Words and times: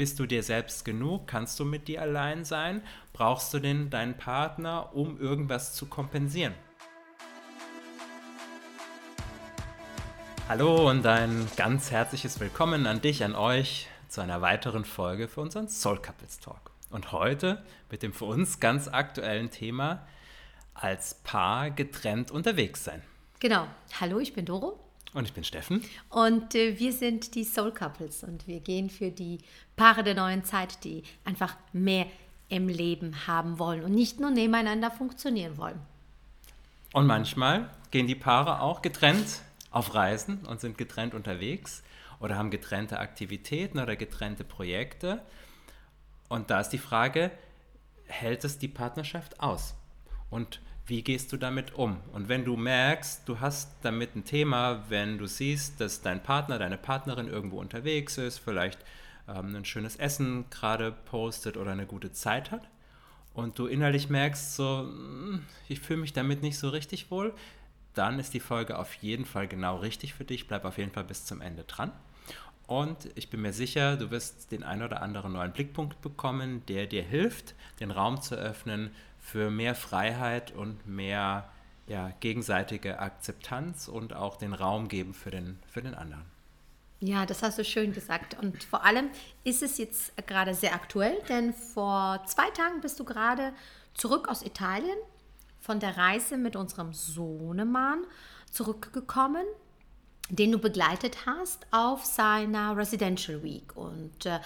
Bist 0.00 0.18
du 0.18 0.24
dir 0.24 0.42
selbst 0.42 0.86
genug? 0.86 1.26
Kannst 1.26 1.60
du 1.60 1.66
mit 1.66 1.86
dir 1.86 2.00
allein 2.00 2.46
sein? 2.46 2.80
Brauchst 3.12 3.52
du 3.52 3.58
denn 3.58 3.90
deinen 3.90 4.16
Partner, 4.16 4.96
um 4.96 5.20
irgendwas 5.20 5.74
zu 5.74 5.84
kompensieren? 5.84 6.54
Hallo 10.48 10.88
und 10.88 11.04
ein 11.04 11.46
ganz 11.58 11.90
herzliches 11.90 12.40
Willkommen 12.40 12.86
an 12.86 13.02
dich, 13.02 13.22
an 13.24 13.34
euch 13.34 13.88
zu 14.08 14.22
einer 14.22 14.40
weiteren 14.40 14.86
Folge 14.86 15.28
für 15.28 15.42
unseren 15.42 15.68
Soul 15.68 16.00
Couples 16.00 16.38
Talk. 16.38 16.70
Und 16.88 17.12
heute 17.12 17.62
mit 17.90 18.02
dem 18.02 18.14
für 18.14 18.24
uns 18.24 18.58
ganz 18.58 18.88
aktuellen 18.88 19.50
Thema 19.50 20.08
als 20.72 21.12
Paar 21.24 21.70
getrennt 21.70 22.30
unterwegs 22.30 22.84
sein. 22.84 23.02
Genau. 23.38 23.66
Hallo, 24.00 24.18
ich 24.18 24.32
bin 24.32 24.46
Doro. 24.46 24.80
Und 25.12 25.24
ich 25.24 25.32
bin 25.32 25.42
Steffen. 25.44 25.82
Und 26.08 26.54
äh, 26.54 26.78
wir 26.78 26.92
sind 26.92 27.34
die 27.34 27.44
Soul 27.44 27.72
Couples 27.72 28.22
und 28.22 28.46
wir 28.46 28.60
gehen 28.60 28.90
für 28.90 29.10
die 29.10 29.38
Paare 29.76 30.04
der 30.04 30.14
neuen 30.14 30.44
Zeit, 30.44 30.84
die 30.84 31.02
einfach 31.24 31.56
mehr 31.72 32.06
im 32.48 32.68
Leben 32.68 33.26
haben 33.26 33.58
wollen 33.58 33.82
und 33.84 33.92
nicht 33.92 34.20
nur 34.20 34.30
nebeneinander 34.30 34.90
funktionieren 34.90 35.56
wollen. 35.56 35.80
Und 36.92 37.06
manchmal 37.06 37.70
gehen 37.90 38.06
die 38.06 38.14
Paare 38.14 38.60
auch 38.60 38.82
getrennt 38.82 39.40
auf 39.70 39.94
Reisen 39.94 40.44
und 40.46 40.60
sind 40.60 40.76
getrennt 40.76 41.14
unterwegs 41.14 41.82
oder 42.18 42.36
haben 42.36 42.50
getrennte 42.50 42.98
Aktivitäten 42.98 43.78
oder 43.78 43.96
getrennte 43.96 44.44
Projekte. 44.44 45.22
Und 46.28 46.50
da 46.50 46.60
ist 46.60 46.70
die 46.70 46.78
Frage, 46.78 47.30
hält 48.06 48.44
es 48.44 48.58
die 48.58 48.68
Partnerschaft 48.68 49.40
aus? 49.40 49.74
Und 50.28 50.60
wie 50.86 51.02
gehst 51.02 51.32
du 51.32 51.36
damit 51.36 51.74
um? 51.74 51.98
Und 52.12 52.28
wenn 52.28 52.44
du 52.44 52.56
merkst, 52.56 53.28
du 53.28 53.40
hast 53.40 53.76
damit 53.82 54.16
ein 54.16 54.24
Thema, 54.24 54.84
wenn 54.88 55.18
du 55.18 55.26
siehst, 55.26 55.80
dass 55.80 56.02
dein 56.02 56.22
Partner, 56.22 56.58
deine 56.58 56.78
Partnerin 56.78 57.28
irgendwo 57.28 57.60
unterwegs 57.60 58.18
ist, 58.18 58.38
vielleicht 58.38 58.78
ähm, 59.28 59.54
ein 59.54 59.64
schönes 59.64 59.96
Essen 59.96 60.46
gerade 60.50 60.92
postet 60.92 61.56
oder 61.56 61.72
eine 61.72 61.86
gute 61.86 62.12
Zeit 62.12 62.50
hat 62.50 62.68
und 63.34 63.58
du 63.58 63.66
innerlich 63.66 64.10
merkst, 64.10 64.56
so, 64.56 64.80
hm, 64.80 65.44
ich 65.68 65.80
fühle 65.80 66.00
mich 66.00 66.12
damit 66.12 66.42
nicht 66.42 66.58
so 66.58 66.68
richtig 66.68 67.10
wohl, 67.10 67.34
dann 67.94 68.18
ist 68.18 68.34
die 68.34 68.40
Folge 68.40 68.78
auf 68.78 68.94
jeden 68.94 69.24
Fall 69.24 69.48
genau 69.48 69.76
richtig 69.78 70.14
für 70.14 70.24
dich. 70.24 70.46
Bleib 70.46 70.64
auf 70.64 70.78
jeden 70.78 70.92
Fall 70.92 71.04
bis 71.04 71.24
zum 71.24 71.40
Ende 71.40 71.64
dran. 71.64 71.92
Und 72.66 73.08
ich 73.16 73.30
bin 73.30 73.42
mir 73.42 73.52
sicher, 73.52 73.96
du 73.96 74.12
wirst 74.12 74.52
den 74.52 74.62
ein 74.62 74.82
oder 74.82 75.02
anderen 75.02 75.32
neuen 75.32 75.52
Blickpunkt 75.52 76.00
bekommen, 76.02 76.62
der 76.66 76.86
dir 76.86 77.02
hilft, 77.02 77.54
den 77.80 77.90
Raum 77.90 78.22
zu 78.22 78.36
öffnen 78.36 78.92
für 79.20 79.50
mehr 79.50 79.74
Freiheit 79.74 80.52
und 80.52 80.86
mehr 80.86 81.48
ja, 81.86 82.12
gegenseitige 82.20 82.98
Akzeptanz 82.98 83.88
und 83.88 84.14
auch 84.14 84.36
den 84.36 84.54
Raum 84.54 84.88
geben 84.88 85.12
für 85.12 85.30
den, 85.30 85.58
für 85.66 85.82
den 85.82 85.94
anderen. 85.94 86.24
Ja, 87.00 87.24
das 87.24 87.42
hast 87.42 87.58
du 87.58 87.64
schön 87.64 87.92
gesagt. 87.92 88.38
Und 88.40 88.62
vor 88.62 88.84
allem 88.84 89.08
ist 89.42 89.62
es 89.62 89.78
jetzt 89.78 90.14
gerade 90.26 90.54
sehr 90.54 90.74
aktuell, 90.74 91.18
denn 91.28 91.54
vor 91.54 92.22
zwei 92.26 92.50
Tagen 92.50 92.80
bist 92.80 93.00
du 93.00 93.04
gerade 93.04 93.52
zurück 93.94 94.28
aus 94.28 94.42
Italien 94.42 94.96
von 95.60 95.80
der 95.80 95.96
Reise 95.96 96.36
mit 96.36 96.56
unserem 96.56 96.92
Sohnemann 96.92 98.04
zurückgekommen, 98.50 99.44
den 100.28 100.52
du 100.52 100.58
begleitet 100.58 101.26
hast 101.26 101.66
auf 101.70 102.04
seiner 102.04 102.76
Residential 102.76 103.42
Week. 103.42 103.74
Und 103.76 104.26
äh, 104.26 104.40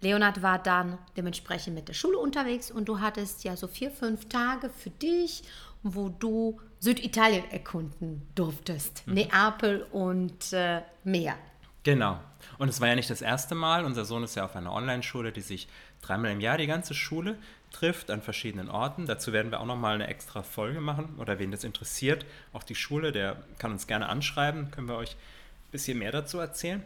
Leonard 0.00 0.42
war 0.42 0.58
dann 0.58 0.98
dementsprechend 1.16 1.74
mit 1.74 1.88
der 1.88 1.94
Schule 1.94 2.18
unterwegs 2.18 2.70
und 2.70 2.88
du 2.88 3.00
hattest 3.00 3.44
ja 3.44 3.56
so 3.56 3.66
vier, 3.66 3.90
fünf 3.90 4.28
Tage 4.28 4.70
für 4.70 4.90
dich, 4.90 5.42
wo 5.82 6.08
du 6.08 6.60
Süditalien 6.78 7.50
erkunden 7.50 8.22
durftest. 8.34 9.06
Mhm. 9.06 9.14
Neapel 9.14 9.86
und 9.92 10.52
äh, 10.52 10.82
Meer. 11.04 11.36
Genau. 11.82 12.18
Und 12.58 12.68
es 12.68 12.80
war 12.80 12.88
ja 12.88 12.94
nicht 12.94 13.10
das 13.10 13.22
erste 13.22 13.54
Mal. 13.54 13.84
Unser 13.84 14.04
Sohn 14.04 14.22
ist 14.22 14.34
ja 14.34 14.44
auf 14.44 14.56
einer 14.56 14.72
Online-Schule, 14.72 15.32
die 15.32 15.40
sich 15.40 15.68
dreimal 16.02 16.30
im 16.32 16.40
Jahr 16.40 16.58
die 16.58 16.66
ganze 16.66 16.94
Schule 16.94 17.38
trifft 17.72 18.10
an 18.10 18.20
verschiedenen 18.20 18.68
Orten. 18.68 19.06
Dazu 19.06 19.32
werden 19.32 19.50
wir 19.50 19.60
auch 19.60 19.66
nochmal 19.66 19.94
eine 19.94 20.08
extra 20.08 20.42
Folge 20.42 20.80
machen. 20.80 21.14
Oder 21.18 21.38
wen 21.38 21.50
das 21.50 21.64
interessiert, 21.64 22.26
auch 22.52 22.62
die 22.62 22.74
Schule, 22.74 23.12
der 23.12 23.36
kann 23.58 23.72
uns 23.72 23.86
gerne 23.86 24.08
anschreiben. 24.08 24.70
Können 24.70 24.88
wir 24.88 24.96
euch 24.96 25.12
ein 25.12 25.70
bisschen 25.70 25.98
mehr 25.98 26.12
dazu 26.12 26.38
erzählen. 26.38 26.82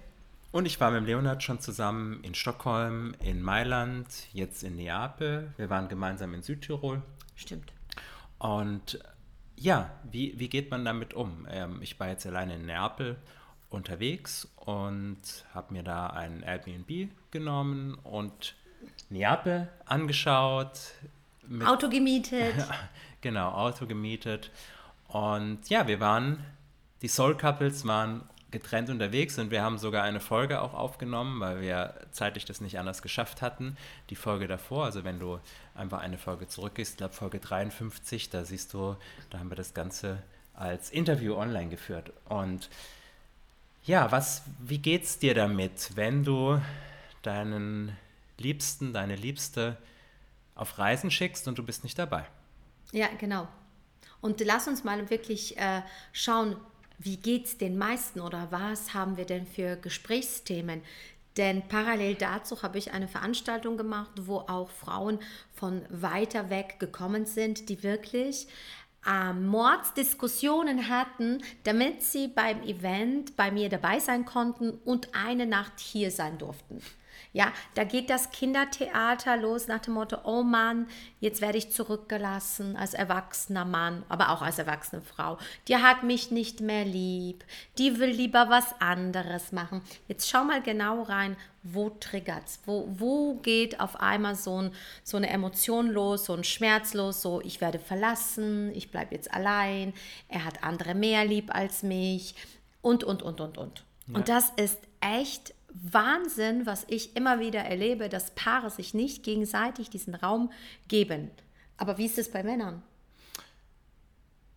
Und 0.55 0.67
ich 0.67 0.79
war 0.79 0.93
mit 0.93 1.05
Leonard 1.05 1.43
schon 1.43 1.59
zusammen 1.59 2.21
in 2.23 2.33
Stockholm, 2.33 3.17
in 3.19 3.43
Mailand, 3.43 4.07
jetzt 4.33 4.63
in 4.63 4.77
Neapel. 4.77 5.53
Wir 5.57 5.69
waren 5.69 5.89
gemeinsam 5.89 6.33
in 6.33 6.45
Südtirol. 6.45 7.03
Stimmt. 7.35 7.73
Und 8.39 9.01
ja, 9.57 9.91
wie, 10.09 10.39
wie 10.39 10.49
geht 10.49 10.71
man 10.71 10.85
damit 10.85 11.13
um? 11.13 11.49
Ähm, 11.51 11.83
ich 11.83 11.99
war 11.99 12.07
jetzt 12.07 12.25
alleine 12.25 12.55
in 12.55 12.67
Neapel 12.67 13.17
unterwegs 13.69 14.47
und 14.55 15.19
habe 15.53 15.73
mir 15.73 15.83
da 15.83 16.07
ein 16.07 16.45
Airbnb 16.45 17.09
genommen 17.33 17.95
und 18.05 18.55
Neapel 19.11 19.69
angeschaut. 19.87 20.79
Auto 21.65 21.89
gemietet. 21.89 22.55
genau, 23.21 23.51
Auto 23.51 23.89
gemietet. 23.89 24.53
Und 25.09 25.69
ja, 25.69 25.89
wir 25.89 25.99
waren, 25.99 26.45
die 27.03 27.09
Soul 27.09 27.37
Couples 27.37 27.85
waren 27.89 28.23
getrennt 28.55 28.89
unterwegs 28.89 29.39
und 29.39 29.51
wir 29.51 29.63
haben 29.63 29.77
sogar 29.77 30.03
eine 30.05 30.21
Folge 30.21 30.63
auch 30.63 30.73
aufgenommen, 30.73 31.41
weil 31.41 31.61
wir 31.61 31.95
zeitlich 32.13 32.47
das 32.47 32.63
nicht 32.63 32.79
anders 32.79 33.03
geschafft 33.03 33.43
hatten. 33.43 33.77
Die 34.09 34.17
Folge 34.17 34.47
davor, 34.47 34.87
also 34.87 35.05
wenn 35.05 35.19
du 35.19 35.41
einfach 35.75 36.01
eine 36.01 36.17
Folge 36.17 36.49
zurückgehst, 36.49 36.93
ich 36.93 36.97
glaube 36.97 37.13
Folge 37.13 37.41
53, 37.41 38.31
da 38.31 38.45
siehst 38.45 38.73
du, 38.73 38.97
da 39.29 39.41
haben 39.41 39.51
wir 39.51 39.57
das 39.57 39.75
Ganze 39.75 40.23
als 40.55 40.91
Interview 40.91 41.35
online 41.35 41.69
geführt. 41.69 42.13
Und 42.27 42.71
ja, 43.85 44.11
was, 44.11 44.45
wie 44.61 44.79
geht's 44.79 45.19
dir 45.19 45.35
damit, 45.35 45.91
wenn 45.97 46.25
du 46.25 46.61
deinen 47.23 47.95
Liebsten, 48.39 48.95
deine 48.95 49.17
Liebste 49.17 49.77
auf 50.55 50.79
Reisen 50.79 51.11
schickst 51.11 51.49
und 51.49 51.59
du 51.59 51.63
bist 51.65 51.83
nicht 51.83 51.99
dabei? 51.99 52.25
Ja, 52.93 53.09
genau. 53.19 53.49
Und 54.21 54.41
lass 54.41 54.69
uns 54.69 54.85
mal 54.85 55.11
wirklich 55.11 55.59
äh, 55.59 55.83
schauen, 56.13 56.57
wie 57.05 57.19
geht's 57.19 57.59
den 57.59 57.77
meisten 57.79 58.21
oder 58.21 58.49
was 58.51 58.95
haben 58.95 59.17
wir 59.17 59.27
denn 59.27 59.47
für 59.47 59.77
Gesprächsthemen? 59.77 60.83
Denn 61.37 61.63
parallel 61.69 62.15
dazu 62.15 62.63
habe 62.63 62.79
ich 62.79 62.93
eine 62.93 63.09
Veranstaltung 63.09 63.77
gemacht, 63.77 64.13
wo 64.23 64.39
auch 64.39 64.71
Frauen 64.71 65.19
von 65.53 65.83
weiter 65.91 66.49
weg 66.49 66.79
gekommen 66.79 67.27
sind, 67.27 67.69
die 67.69 67.83
wirklich 67.83 68.47
äh, 69.07 69.33
Mordsdiskussionen 69.33 70.89
hatten, 70.89 71.43
damit 71.65 72.03
sie 72.03 72.29
beim 72.29 72.63
Event 72.63 73.37
bei 73.37 73.51
mir 73.51 73.69
dabei 73.69 73.99
sein 73.99 74.25
konnten 74.25 74.71
und 74.71 75.09
eine 75.15 75.47
Nacht 75.47 75.81
hier 75.81 76.11
sein 76.11 76.39
durften. 76.39 76.81
Ja, 77.33 77.53
da 77.75 77.85
geht 77.85 78.11
das 78.11 78.31
Kindertheater 78.31 79.37
los 79.37 79.67
nach 79.67 79.81
dem 79.81 79.95
Motto, 79.95 80.19
oh 80.25 80.43
Mann, 80.43 80.87
jetzt 81.21 81.41
werde 81.41 81.59
ich 81.59 81.71
zurückgelassen 81.71 82.77
als 82.77 82.95
erwachsener 82.95 83.65
Mann, 83.65 84.05
aber 84.09 84.31
auch 84.31 84.43
als 84.43 84.59
erwachsene 84.59 85.03
Frau. 85.03 85.39
Die 85.69 85.77
hat 85.77 86.03
mich 86.03 86.31
nicht 86.31 86.61
mehr 86.61 86.85
lieb. 86.85 87.45
Die 87.79 87.99
will 87.99 88.11
lieber 88.11 88.51
was 88.51 88.81
anderes 88.81 89.53
machen. 89.53 89.83
Jetzt 90.09 90.31
schau 90.31 90.45
mal 90.45 90.63
genau 90.63 91.03
rein, 91.03 91.37
wo 91.65 91.91
triggert's? 91.91 92.61
Wo, 92.67 92.87
wo 92.91 93.35
geht 93.37 93.81
auf 93.81 94.01
einmal 94.01 94.37
so, 94.37 94.61
ein, 94.61 94.71
so 95.03 95.17
eine 95.17 95.31
Emotion 95.31 95.89
los, 95.89 96.27
so 96.27 96.35
ein 96.35 96.45
Schmerz 96.45 96.95
los, 96.95 97.23
so 97.23 97.41
ich 97.41 97.61
werde 97.61 97.79
verlassen, 97.79 98.71
ich 98.75 98.91
bleibe 98.91 99.15
jetzt 99.15 99.33
allein, 99.33 99.95
er 100.29 100.45
hat 100.45 100.63
andere 100.63 100.95
mehr 100.95 101.25
lieb 101.25 101.55
als 101.55 101.83
mich 101.83 102.35
und, 102.83 103.03
und, 103.03 103.23
und, 103.23 103.41
und, 103.41 103.59
und. 103.59 103.85
Ja. 104.07 104.15
Und 104.15 104.29
das 104.29 104.51
ist 104.57 104.79
echt 105.01 105.55
Wahnsinn, 105.75 106.67
was 106.67 106.87
ich 106.89 107.17
immer 107.17 107.41
wieder 107.41 107.61
erlebe, 107.61 108.09
dass 108.09 108.35
Paare 108.35 108.71
sich 108.71 108.95
nicht 108.95 109.23
gegenseitig 109.23 109.91
diesen 109.91 110.15
Raum 110.15 110.51
geben. 110.89 111.31
Aber 111.77 111.99
wie 111.99 112.07
ist 112.07 112.19
es 112.19 112.31
bei 112.31 112.43
Männern? 112.43 112.83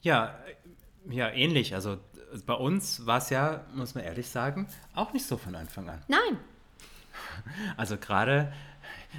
Ja, 0.01 0.37
ja, 1.09 1.29
ähnlich. 1.29 1.73
Also 1.73 1.97
bei 2.45 2.53
uns 2.53 3.05
war 3.05 3.17
es 3.17 3.29
ja, 3.29 3.65
muss 3.73 3.95
man 3.95 4.03
ehrlich 4.03 4.29
sagen, 4.29 4.67
auch 4.93 5.13
nicht 5.13 5.25
so 5.25 5.37
von 5.37 5.55
Anfang 5.55 5.89
an. 5.89 6.01
Nein. 6.07 6.37
Also 7.77 7.97
gerade 7.97 8.53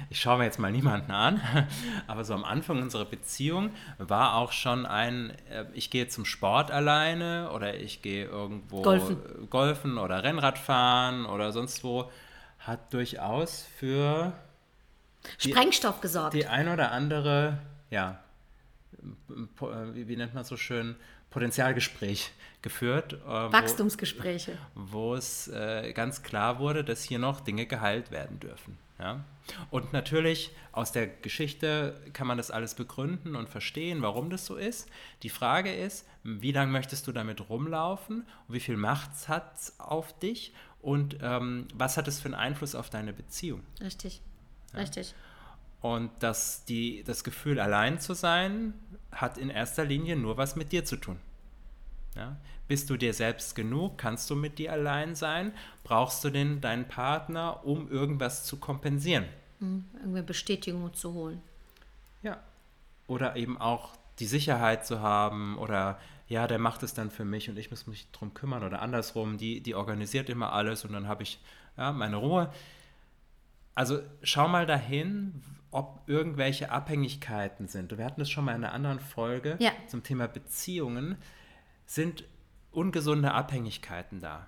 ich 0.09 0.19
schaue 0.19 0.37
mir 0.37 0.45
jetzt 0.45 0.59
mal 0.59 0.71
niemanden 0.71 1.11
an, 1.11 1.41
aber 2.07 2.23
so 2.23 2.33
am 2.33 2.43
Anfang 2.43 2.81
unserer 2.81 3.05
Beziehung 3.05 3.71
war 3.97 4.35
auch 4.35 4.51
schon 4.51 4.85
ein, 4.85 5.31
äh, 5.49 5.65
ich 5.73 5.89
gehe 5.89 6.07
zum 6.07 6.25
Sport 6.25 6.71
alleine 6.71 7.51
oder 7.51 7.75
ich 7.75 8.01
gehe 8.01 8.25
irgendwo 8.25 8.81
golfen, 8.81 9.49
golfen 9.49 9.97
oder 9.97 10.23
Rennrad 10.23 10.57
fahren 10.57 11.25
oder 11.25 11.51
sonst 11.51 11.83
wo, 11.83 12.09
hat 12.59 12.93
durchaus 12.93 13.65
für 13.77 14.33
Sprengstoff 15.37 15.95
die, 15.95 16.01
gesorgt. 16.01 16.33
Die 16.33 16.47
ein 16.47 16.67
oder 16.67 16.91
andere, 16.91 17.57
ja, 17.89 18.19
wie, 19.93 20.07
wie 20.07 20.15
nennt 20.15 20.33
man 20.33 20.43
so 20.43 20.57
schön, 20.57 20.95
Potenzialgespräch 21.29 22.31
geführt. 22.61 23.13
Äh, 23.13 23.27
Wachstumsgespräche. 23.27 24.57
Wo, 24.75 25.11
wo 25.11 25.15
es 25.15 25.47
äh, 25.47 25.93
ganz 25.93 26.23
klar 26.23 26.59
wurde, 26.59 26.83
dass 26.83 27.03
hier 27.03 27.19
noch 27.19 27.41
Dinge 27.41 27.65
geheilt 27.65 28.11
werden 28.11 28.39
dürfen. 28.39 28.77
Ja? 28.99 29.23
Und 29.71 29.93
natürlich 29.93 30.51
aus 30.71 30.91
der 30.91 31.07
Geschichte 31.07 31.99
kann 32.13 32.27
man 32.27 32.37
das 32.37 32.51
alles 32.51 32.75
begründen 32.75 33.35
und 33.35 33.49
verstehen, 33.49 34.01
warum 34.01 34.29
das 34.29 34.45
so 34.45 34.55
ist. 34.55 34.89
Die 35.23 35.29
Frage 35.29 35.73
ist, 35.73 36.05
wie 36.23 36.51
lange 36.51 36.71
möchtest 36.71 37.07
du 37.07 37.11
damit 37.11 37.49
rumlaufen? 37.49 38.27
Wie 38.47 38.59
viel 38.59 38.77
Macht 38.77 39.27
hat 39.27 39.55
es 39.55 39.79
auf 39.79 40.17
dich? 40.19 40.53
und 40.81 41.17
ähm, 41.21 41.67
was 41.73 41.97
hat 41.97 42.07
es 42.07 42.19
für 42.19 42.27
einen 42.27 42.35
Einfluss 42.35 42.75
auf 42.75 42.89
deine 42.89 43.13
Beziehung. 43.13 43.63
Richtig, 43.81 44.21
ja. 44.73 44.79
richtig. 44.79 45.13
Und 45.81 46.11
dass 46.19 46.65
die, 46.65 47.03
das 47.03 47.23
Gefühl, 47.23 47.59
allein 47.59 47.99
zu 47.99 48.13
sein, 48.13 48.73
hat 49.11 49.37
in 49.37 49.49
erster 49.49 49.85
Linie 49.85 50.15
nur 50.15 50.37
was 50.37 50.55
mit 50.55 50.71
dir 50.71 50.83
zu 50.83 50.97
tun. 50.97 51.19
Ja? 52.15 52.37
Bist 52.67 52.89
du 52.89 52.97
dir 52.97 53.13
selbst 53.13 53.55
genug? 53.55 53.97
Kannst 53.97 54.29
du 54.29 54.35
mit 54.35 54.59
dir 54.59 54.71
allein 54.71 55.15
sein? 55.15 55.53
Brauchst 55.83 56.23
du 56.23 56.29
denn 56.29 56.61
deinen 56.61 56.87
Partner, 56.87 57.65
um 57.65 57.89
irgendwas 57.89 58.45
zu 58.45 58.57
kompensieren? 58.57 59.25
Mhm, 59.59 59.85
irgendeine 59.95 60.23
Bestätigung 60.23 60.93
zu 60.93 61.13
holen. 61.13 61.41
Ja. 62.21 62.39
Oder 63.07 63.35
eben 63.35 63.59
auch 63.59 63.95
die 64.19 64.25
Sicherheit 64.25 64.85
zu 64.85 64.99
haben 64.99 65.57
oder 65.57 65.99
ja, 66.27 66.45
der 66.45 66.59
macht 66.59 66.83
es 66.83 66.93
dann 66.93 67.09
für 67.09 67.25
mich 67.25 67.49
und 67.49 67.57
ich 67.57 67.71
muss 67.71 67.87
mich 67.87 68.11
drum 68.11 68.33
kümmern 68.33 68.63
oder 68.63 68.81
andersrum, 68.81 69.37
die, 69.37 69.61
die 69.61 69.73
organisiert 69.73 70.29
immer 70.29 70.53
alles 70.53 70.85
und 70.85 70.93
dann 70.93 71.07
habe 71.07 71.23
ich 71.23 71.39
ja, 71.75 71.91
meine 71.91 72.17
Ruhe. 72.17 72.51
Also 73.73 74.01
schau 74.21 74.47
mal 74.47 74.65
dahin, 74.67 75.41
ob 75.71 76.01
irgendwelche 76.07 76.71
Abhängigkeiten 76.71 77.67
sind. 77.67 77.97
Wir 77.97 78.05
hatten 78.05 78.19
das 78.19 78.29
schon 78.29 78.45
mal 78.45 78.55
in 78.55 78.63
einer 78.63 78.73
anderen 78.73 78.99
Folge 78.99 79.57
ja. 79.59 79.71
zum 79.87 80.03
Thema 80.03 80.27
Beziehungen. 80.27 81.17
Sind 81.89 82.23
ungesunde 82.71 83.31
Abhängigkeiten 83.31 84.19
da? 84.19 84.45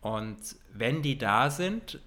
Und 0.00 0.38
wenn 0.72 1.02
die 1.02 1.18
da 1.18 1.50
sind, 1.50 2.00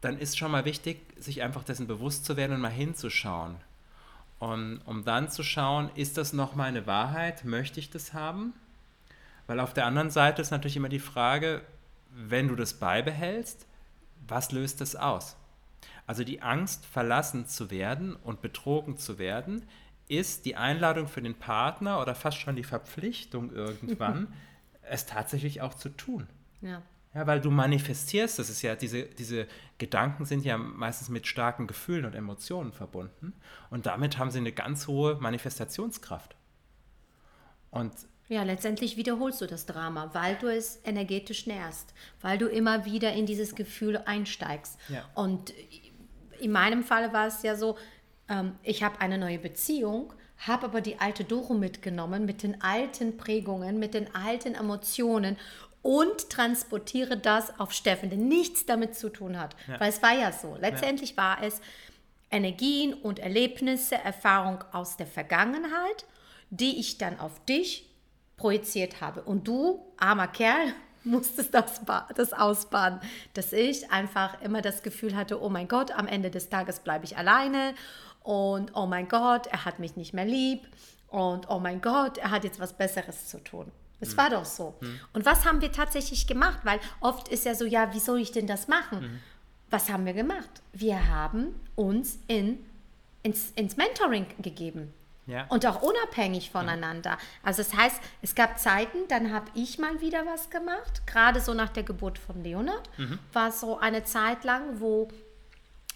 dann 0.00 0.16
ist 0.16 0.38
schon 0.38 0.52
mal 0.52 0.64
wichtig, 0.64 1.00
sich 1.16 1.42
einfach 1.42 1.64
dessen 1.64 1.88
bewusst 1.88 2.24
zu 2.24 2.36
werden 2.36 2.52
und 2.52 2.60
mal 2.60 2.70
hinzuschauen. 2.70 3.56
Und 4.38 4.78
um 4.84 5.04
dann 5.04 5.28
zu 5.28 5.42
schauen, 5.42 5.90
ist 5.96 6.18
das 6.18 6.32
noch 6.32 6.54
meine 6.54 6.86
Wahrheit? 6.86 7.44
Möchte 7.44 7.80
ich 7.80 7.90
das 7.90 8.12
haben? 8.12 8.52
Weil 9.48 9.58
auf 9.58 9.74
der 9.74 9.86
anderen 9.86 10.10
Seite 10.10 10.40
ist 10.40 10.52
natürlich 10.52 10.76
immer 10.76 10.88
die 10.88 11.00
Frage, 11.00 11.60
wenn 12.10 12.46
du 12.46 12.54
das 12.54 12.74
beibehältst, 12.74 13.66
was 14.28 14.52
löst 14.52 14.82
das 14.82 14.94
aus? 14.94 15.34
Also 16.06 16.22
die 16.22 16.42
Angst, 16.42 16.86
verlassen 16.86 17.48
zu 17.48 17.72
werden 17.72 18.14
und 18.14 18.40
betrogen 18.40 18.98
zu 18.98 19.18
werden, 19.18 19.66
ist 20.08 20.44
die 20.44 20.56
Einladung 20.56 21.08
für 21.08 21.22
den 21.22 21.34
Partner 21.34 22.00
oder 22.00 22.14
fast 22.14 22.38
schon 22.38 22.56
die 22.56 22.64
Verpflichtung 22.64 23.50
irgendwann, 23.52 24.32
es 24.82 25.06
tatsächlich 25.06 25.62
auch 25.62 25.74
zu 25.74 25.88
tun. 25.88 26.26
Ja. 26.60 26.82
Ja, 27.14 27.28
weil 27.28 27.40
du 27.40 27.52
manifestierst, 27.52 28.40
das 28.40 28.50
ist 28.50 28.62
ja, 28.62 28.74
diese, 28.74 29.04
diese 29.04 29.46
Gedanken 29.78 30.24
sind 30.24 30.44
ja 30.44 30.58
meistens 30.58 31.08
mit 31.08 31.28
starken 31.28 31.68
Gefühlen 31.68 32.06
und 32.06 32.14
Emotionen 32.16 32.72
verbunden 32.72 33.34
und 33.70 33.86
damit 33.86 34.18
haben 34.18 34.32
sie 34.32 34.38
eine 34.38 34.50
ganz 34.50 34.88
hohe 34.88 35.14
Manifestationskraft. 35.20 36.34
Und 37.70 37.92
ja, 38.28 38.42
letztendlich 38.42 38.96
wiederholst 38.96 39.40
du 39.40 39.46
das 39.46 39.66
Drama, 39.66 40.10
weil 40.12 40.36
du 40.36 40.48
es 40.48 40.80
energetisch 40.84 41.46
nährst, 41.46 41.94
weil 42.20 42.38
du 42.38 42.46
immer 42.46 42.84
wieder 42.84 43.12
in 43.12 43.26
dieses 43.26 43.54
Gefühl 43.54 43.98
einsteigst. 43.98 44.78
Ja. 44.88 45.04
Und 45.14 45.52
in 46.40 46.50
meinem 46.50 46.82
Fall 46.82 47.12
war 47.12 47.26
es 47.26 47.42
ja 47.42 47.54
so, 47.54 47.76
ähm, 48.28 48.56
ich 48.62 48.82
habe 48.82 49.00
eine 49.00 49.18
neue 49.18 49.38
Beziehung, 49.38 50.12
habe 50.38 50.66
aber 50.66 50.80
die 50.80 50.98
alte 50.98 51.24
Doro 51.24 51.54
mitgenommen 51.54 52.24
mit 52.24 52.42
den 52.42 52.60
alten 52.62 53.16
Prägungen, 53.16 53.78
mit 53.78 53.94
den 53.94 54.14
alten 54.14 54.54
Emotionen 54.54 55.36
und 55.82 56.30
transportiere 56.30 57.18
das 57.18 57.60
auf 57.60 57.72
Steffen, 57.72 58.08
der 58.08 58.18
nichts 58.18 58.64
damit 58.64 58.96
zu 58.96 59.10
tun 59.10 59.38
hat. 59.38 59.54
Ja. 59.68 59.78
Weil 59.78 59.90
es 59.90 60.02
war 60.02 60.14
ja 60.14 60.32
so. 60.32 60.56
Letztendlich 60.58 61.10
ja. 61.10 61.16
war 61.18 61.42
es 61.42 61.60
Energien 62.30 62.94
und 62.94 63.18
Erlebnisse, 63.18 63.94
Erfahrung 63.96 64.64
aus 64.72 64.96
der 64.96 65.06
Vergangenheit, 65.06 66.06
die 66.50 66.80
ich 66.80 66.98
dann 66.98 67.20
auf 67.20 67.44
dich 67.44 67.88
projiziert 68.36 69.00
habe. 69.00 69.22
Und 69.22 69.46
du, 69.46 69.84
armer 69.98 70.28
Kerl, 70.28 70.72
musstest 71.04 71.52
das, 71.52 71.82
das 72.16 72.32
ausbaden, 72.32 72.98
dass 73.34 73.52
ich 73.52 73.90
einfach 73.90 74.40
immer 74.40 74.62
das 74.62 74.82
Gefühl 74.82 75.14
hatte, 75.14 75.42
oh 75.42 75.50
mein 75.50 75.68
Gott, 75.68 75.90
am 75.90 76.06
Ende 76.06 76.30
des 76.30 76.48
Tages 76.48 76.80
bleibe 76.80 77.04
ich 77.04 77.18
alleine 77.18 77.74
und 78.24 78.74
oh 78.74 78.86
mein 78.86 79.06
Gott, 79.06 79.46
er 79.46 79.64
hat 79.64 79.78
mich 79.78 79.96
nicht 79.96 80.14
mehr 80.14 80.24
lieb 80.24 80.66
und 81.08 81.48
oh 81.48 81.60
mein 81.60 81.80
Gott, 81.80 82.18
er 82.18 82.30
hat 82.30 82.42
jetzt 82.42 82.58
was 82.58 82.72
Besseres 82.72 83.28
zu 83.28 83.38
tun. 83.38 83.70
Es 84.00 84.12
mhm. 84.12 84.16
war 84.16 84.30
doch 84.30 84.44
so. 84.44 84.74
Mhm. 84.80 85.00
Und 85.12 85.26
was 85.26 85.44
haben 85.44 85.60
wir 85.60 85.70
tatsächlich 85.70 86.26
gemacht? 86.26 86.58
Weil 86.64 86.80
oft 87.00 87.28
ist 87.28 87.44
ja 87.44 87.54
so, 87.54 87.64
ja, 87.66 87.94
wie 87.94 88.00
soll 88.00 88.18
ich 88.20 88.32
denn 88.32 88.46
das 88.46 88.66
machen? 88.66 89.00
Mhm. 89.00 89.20
Was 89.70 89.90
haben 89.90 90.06
wir 90.06 90.14
gemacht? 90.14 90.48
Wir 90.72 91.08
haben 91.08 91.60
uns 91.76 92.18
in, 92.26 92.58
ins, 93.22 93.50
ins 93.56 93.76
Mentoring 93.76 94.26
gegeben. 94.40 94.92
Ja. 95.26 95.46
Und 95.48 95.64
auch 95.66 95.82
unabhängig 95.82 96.50
voneinander. 96.50 97.16
Also 97.42 97.62
das 97.62 97.74
heißt, 97.74 98.00
es 98.20 98.34
gab 98.34 98.58
Zeiten, 98.58 99.08
dann 99.08 99.32
habe 99.32 99.46
ich 99.54 99.78
mal 99.78 100.00
wieder 100.00 100.26
was 100.26 100.50
gemacht. 100.50 101.06
Gerade 101.06 101.40
so 101.40 101.54
nach 101.54 101.70
der 101.70 101.82
Geburt 101.82 102.18
von 102.18 102.42
Leonard 102.42 102.90
mhm. 102.98 103.18
war 103.32 103.48
es 103.48 103.60
so 103.60 103.78
eine 103.78 104.04
Zeit 104.04 104.44
lang, 104.44 104.80
wo 104.80 105.08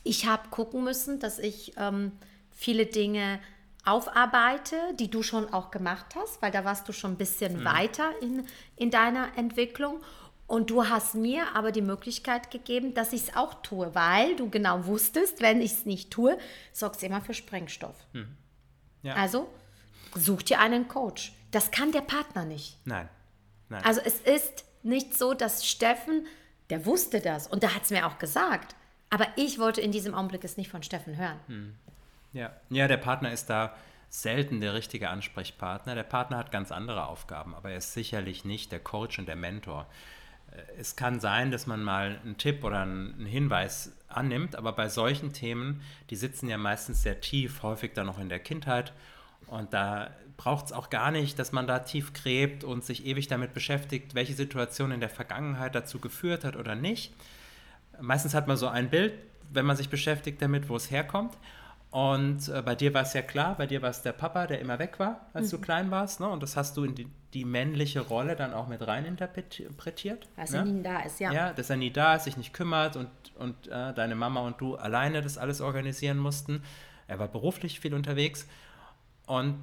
ich 0.08 0.26
habe 0.26 0.48
gucken 0.50 0.84
müssen, 0.84 1.20
dass 1.20 1.38
ich 1.38 1.74
ähm, 1.76 2.12
viele 2.50 2.86
Dinge 2.86 3.40
aufarbeite, 3.84 4.76
die 4.98 5.10
du 5.10 5.22
schon 5.22 5.52
auch 5.52 5.70
gemacht 5.70 6.14
hast, 6.14 6.42
weil 6.42 6.50
da 6.50 6.64
warst 6.64 6.88
du 6.88 6.92
schon 6.92 7.12
ein 7.12 7.16
bisschen 7.16 7.60
mhm. 7.60 7.64
weiter 7.64 8.10
in, 8.20 8.46
in 8.76 8.90
deiner 8.90 9.36
Entwicklung. 9.36 10.02
Und 10.46 10.70
du 10.70 10.88
hast 10.88 11.14
mir 11.14 11.54
aber 11.54 11.72
die 11.72 11.82
Möglichkeit 11.82 12.50
gegeben, 12.50 12.94
dass 12.94 13.12
ich 13.12 13.28
es 13.28 13.36
auch 13.36 13.62
tue, 13.62 13.94
weil 13.94 14.34
du 14.36 14.48
genau 14.48 14.86
wusstest, 14.86 15.42
wenn 15.42 15.60
ich 15.60 15.72
es 15.72 15.86
nicht 15.86 16.10
tue, 16.10 16.38
sorgst 16.72 17.02
du 17.02 17.06
immer 17.06 17.20
für 17.20 17.34
Sprengstoff. 17.34 17.96
Mhm. 18.14 18.36
Ja. 19.02 19.14
Also 19.14 19.48
such 20.14 20.42
dir 20.42 20.58
einen 20.58 20.88
Coach. 20.88 21.32
Das 21.50 21.70
kann 21.70 21.92
der 21.92 22.00
Partner 22.00 22.44
nicht. 22.44 22.78
Nein. 22.84 23.08
Nein. 23.68 23.84
Also 23.84 24.00
es 24.02 24.20
ist 24.20 24.64
nicht 24.82 25.16
so, 25.16 25.34
dass 25.34 25.66
Steffen, 25.66 26.26
der 26.70 26.86
wusste 26.86 27.20
das 27.20 27.46
und 27.46 27.62
der 27.62 27.74
hat 27.74 27.84
es 27.84 27.90
mir 27.90 28.06
auch 28.06 28.18
gesagt. 28.18 28.74
Aber 29.10 29.26
ich 29.36 29.58
wollte 29.58 29.80
in 29.80 29.92
diesem 29.92 30.14
Augenblick 30.14 30.44
es 30.44 30.56
nicht 30.56 30.70
von 30.70 30.82
Steffen 30.82 31.16
hören. 31.16 31.38
Mhm. 31.48 31.74
Ja. 32.32 32.52
ja, 32.68 32.88
der 32.88 32.98
Partner 32.98 33.32
ist 33.32 33.48
da 33.48 33.74
selten 34.10 34.60
der 34.60 34.74
richtige 34.74 35.08
Ansprechpartner. 35.08 35.94
Der 35.94 36.02
Partner 36.02 36.38
hat 36.38 36.50
ganz 36.50 36.72
andere 36.72 37.06
Aufgaben, 37.06 37.54
aber 37.54 37.70
er 37.70 37.78
ist 37.78 37.94
sicherlich 37.94 38.44
nicht 38.44 38.72
der 38.72 38.80
Coach 38.80 39.18
und 39.18 39.28
der 39.28 39.36
Mentor. 39.36 39.86
Äh, 40.52 40.80
es 40.80 40.96
kann 40.96 41.20
sein, 41.20 41.50
dass 41.50 41.66
man 41.66 41.82
mal 41.82 42.18
einen 42.22 42.36
Tipp 42.36 42.64
oder 42.64 42.82
einen 42.82 43.26
Hinweis 43.26 43.92
annimmt, 44.08 44.56
aber 44.56 44.72
bei 44.72 44.88
solchen 44.88 45.32
Themen, 45.32 45.82
die 46.10 46.16
sitzen 46.16 46.48
ja 46.48 46.58
meistens 46.58 47.02
sehr 47.02 47.20
tief, 47.20 47.62
häufig 47.62 47.92
dann 47.94 48.06
noch 48.06 48.18
in 48.18 48.28
der 48.28 48.40
Kindheit. 48.40 48.92
Und 49.46 49.72
da 49.72 50.10
braucht 50.36 50.66
es 50.66 50.72
auch 50.72 50.90
gar 50.90 51.10
nicht, 51.10 51.38
dass 51.38 51.52
man 51.52 51.66
da 51.66 51.80
tief 51.80 52.12
gräbt 52.12 52.64
und 52.64 52.84
sich 52.84 53.06
ewig 53.06 53.28
damit 53.28 53.54
beschäftigt, 53.54 54.14
welche 54.14 54.34
Situation 54.34 54.92
in 54.92 55.00
der 55.00 55.08
Vergangenheit 55.08 55.74
dazu 55.74 55.98
geführt 55.98 56.44
hat 56.44 56.56
oder 56.56 56.74
nicht. 56.74 57.12
Meistens 58.00 58.34
hat 58.34 58.46
man 58.46 58.56
so 58.56 58.68
ein 58.68 58.90
Bild, 58.90 59.14
wenn 59.50 59.66
man 59.66 59.76
sich 59.76 59.88
beschäftigt 59.88 60.40
damit, 60.42 60.68
wo 60.68 60.76
es 60.76 60.90
herkommt. 60.90 61.36
Und 61.90 62.48
äh, 62.48 62.60
bei 62.60 62.74
dir 62.74 62.92
war 62.92 63.02
es 63.02 63.14
ja 63.14 63.22
klar, 63.22 63.56
bei 63.56 63.66
dir 63.66 63.80
war 63.80 63.88
es 63.88 64.02
der 64.02 64.12
Papa, 64.12 64.46
der 64.46 64.60
immer 64.60 64.78
weg 64.78 64.98
war, 64.98 65.26
als 65.32 65.46
mhm. 65.46 65.56
du 65.56 65.62
klein 65.62 65.90
warst. 65.90 66.20
Ne? 66.20 66.28
Und 66.28 66.42
das 66.42 66.54
hast 66.54 66.76
du 66.76 66.84
in 66.84 66.94
die, 66.94 67.08
die, 67.32 67.46
männliche 67.46 68.00
Rolle 68.00 68.36
dann 68.36 68.52
auch 68.52 68.68
mit 68.68 68.86
rein 68.86 69.06
interpretiert. 69.06 70.28
Dass 70.36 70.50
ne? 70.50 70.58
er 70.58 70.64
nie 70.66 70.82
da 70.82 71.00
ist, 71.00 71.18
ja. 71.18 71.32
Ja, 71.32 71.52
dass 71.54 71.70
er 71.70 71.78
nie 71.78 71.90
da 71.90 72.16
ist, 72.16 72.24
sich 72.24 72.36
nicht 72.36 72.52
kümmert 72.52 72.96
und, 72.96 73.08
und 73.38 73.68
äh, 73.68 73.94
deine 73.94 74.16
Mama 74.16 74.40
und 74.40 74.60
du 74.60 74.76
alleine 74.76 75.22
das 75.22 75.38
alles 75.38 75.62
organisieren 75.62 76.18
mussten. 76.18 76.62
Er 77.06 77.18
war 77.18 77.28
beruflich 77.28 77.80
viel 77.80 77.94
unterwegs. 77.94 78.46
Und 79.26 79.58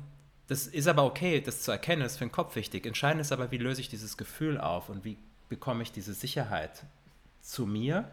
das 0.48 0.65
ist 0.65 0.88
aber 0.88 1.06
okay, 1.06 1.42
das 1.42 1.62
zu 1.62 1.72
erkennen, 1.72 2.01
ist 2.01 2.18
für 2.18 2.25
den 2.25 2.32
Kopf 2.32 2.56
wichtig. 2.56 2.88
Entscheidend 2.88 3.22
ist 3.22 3.32
aber, 3.32 3.51
wie 3.51 3.58
löse 3.58 3.82
ich 3.82 3.89
dieses 3.89 4.18
Gefühl 4.18 4.60
auf 4.60 4.89
und 4.89 5.06
wie 5.06 5.18
bekomme 5.48 5.84
ich 5.84 5.92
diese 5.92 6.15
Sicherheit 6.15 6.86
zu 7.42 7.68
mir 7.68 8.10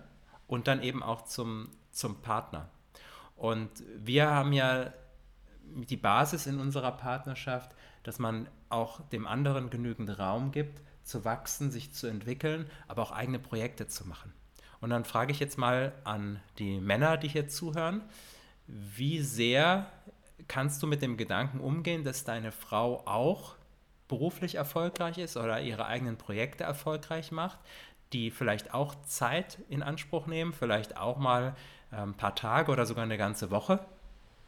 und 0.52 0.68
dann 0.68 0.82
eben 0.82 1.02
auch 1.02 1.24
zum, 1.24 1.70
zum 1.92 2.20
Partner. 2.20 2.68
Und 3.36 3.70
wir 3.96 4.28
haben 4.28 4.52
ja 4.52 4.92
die 5.64 5.96
Basis 5.96 6.46
in 6.46 6.60
unserer 6.60 6.92
Partnerschaft, 6.92 7.74
dass 8.02 8.18
man 8.18 8.46
auch 8.68 9.00
dem 9.08 9.26
anderen 9.26 9.70
genügend 9.70 10.18
Raum 10.18 10.52
gibt, 10.52 10.82
zu 11.04 11.24
wachsen, 11.24 11.70
sich 11.70 11.94
zu 11.94 12.06
entwickeln, 12.06 12.68
aber 12.86 13.00
auch 13.00 13.12
eigene 13.12 13.38
Projekte 13.38 13.86
zu 13.86 14.06
machen. 14.06 14.30
Und 14.82 14.90
dann 14.90 15.06
frage 15.06 15.32
ich 15.32 15.40
jetzt 15.40 15.56
mal 15.56 15.94
an 16.04 16.38
die 16.58 16.80
Männer, 16.80 17.16
die 17.16 17.28
hier 17.28 17.48
zuhören, 17.48 18.02
wie 18.66 19.22
sehr 19.22 19.90
kannst 20.48 20.82
du 20.82 20.86
mit 20.86 21.00
dem 21.00 21.16
Gedanken 21.16 21.60
umgehen, 21.60 22.04
dass 22.04 22.24
deine 22.24 22.52
Frau 22.52 23.06
auch 23.06 23.56
beruflich 24.06 24.56
erfolgreich 24.56 25.16
ist 25.16 25.38
oder 25.38 25.62
ihre 25.62 25.86
eigenen 25.86 26.18
Projekte 26.18 26.64
erfolgreich 26.64 27.32
macht, 27.32 27.58
die 28.12 28.30
vielleicht 28.30 28.74
auch 28.74 28.94
Zeit 29.04 29.58
in 29.68 29.82
Anspruch 29.82 30.26
nehmen, 30.26 30.52
vielleicht 30.52 30.96
auch 30.96 31.18
mal 31.18 31.54
ein 31.90 32.02
ähm, 32.02 32.14
paar 32.14 32.34
Tage 32.34 32.72
oder 32.72 32.86
sogar 32.86 33.04
eine 33.04 33.18
ganze 33.18 33.50
Woche 33.50 33.80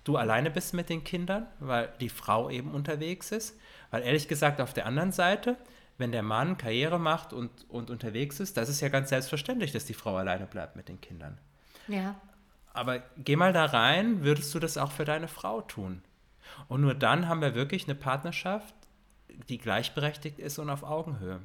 du 0.04 0.16
alleine 0.16 0.50
bist 0.50 0.74
mit 0.74 0.90
den 0.90 1.02
Kindern, 1.02 1.46
weil 1.58 1.92
die 2.00 2.10
Frau 2.10 2.50
eben 2.50 2.72
unterwegs 2.72 3.32
ist. 3.32 3.58
Weil 3.90 4.02
ehrlich 4.02 4.28
gesagt, 4.28 4.60
auf 4.60 4.72
der 4.72 4.86
anderen 4.86 5.12
Seite, 5.12 5.56
wenn 5.98 6.12
der 6.12 6.22
Mann 6.22 6.58
Karriere 6.58 7.00
macht 7.00 7.32
und, 7.32 7.50
und 7.68 7.90
unterwegs 7.90 8.38
ist, 8.40 8.56
das 8.56 8.68
ist 8.68 8.80
ja 8.80 8.88
ganz 8.88 9.08
selbstverständlich, 9.08 9.72
dass 9.72 9.86
die 9.86 9.94
Frau 9.94 10.16
alleine 10.16 10.46
bleibt 10.46 10.76
mit 10.76 10.88
den 10.88 11.00
Kindern. 11.00 11.38
Ja. 11.88 12.14
Aber 12.72 13.02
geh 13.16 13.36
mal 13.36 13.52
da 13.52 13.64
rein, 13.66 14.22
würdest 14.22 14.54
du 14.54 14.58
das 14.58 14.78
auch 14.78 14.92
für 14.92 15.04
deine 15.04 15.28
Frau 15.28 15.62
tun? 15.62 16.02
Und 16.68 16.82
nur 16.82 16.94
dann 16.94 17.28
haben 17.28 17.40
wir 17.40 17.54
wirklich 17.54 17.84
eine 17.84 17.94
Partnerschaft, 17.94 18.74
die 19.48 19.58
gleichberechtigt 19.58 20.38
ist 20.38 20.58
und 20.58 20.70
auf 20.70 20.82
Augenhöhe. 20.82 21.40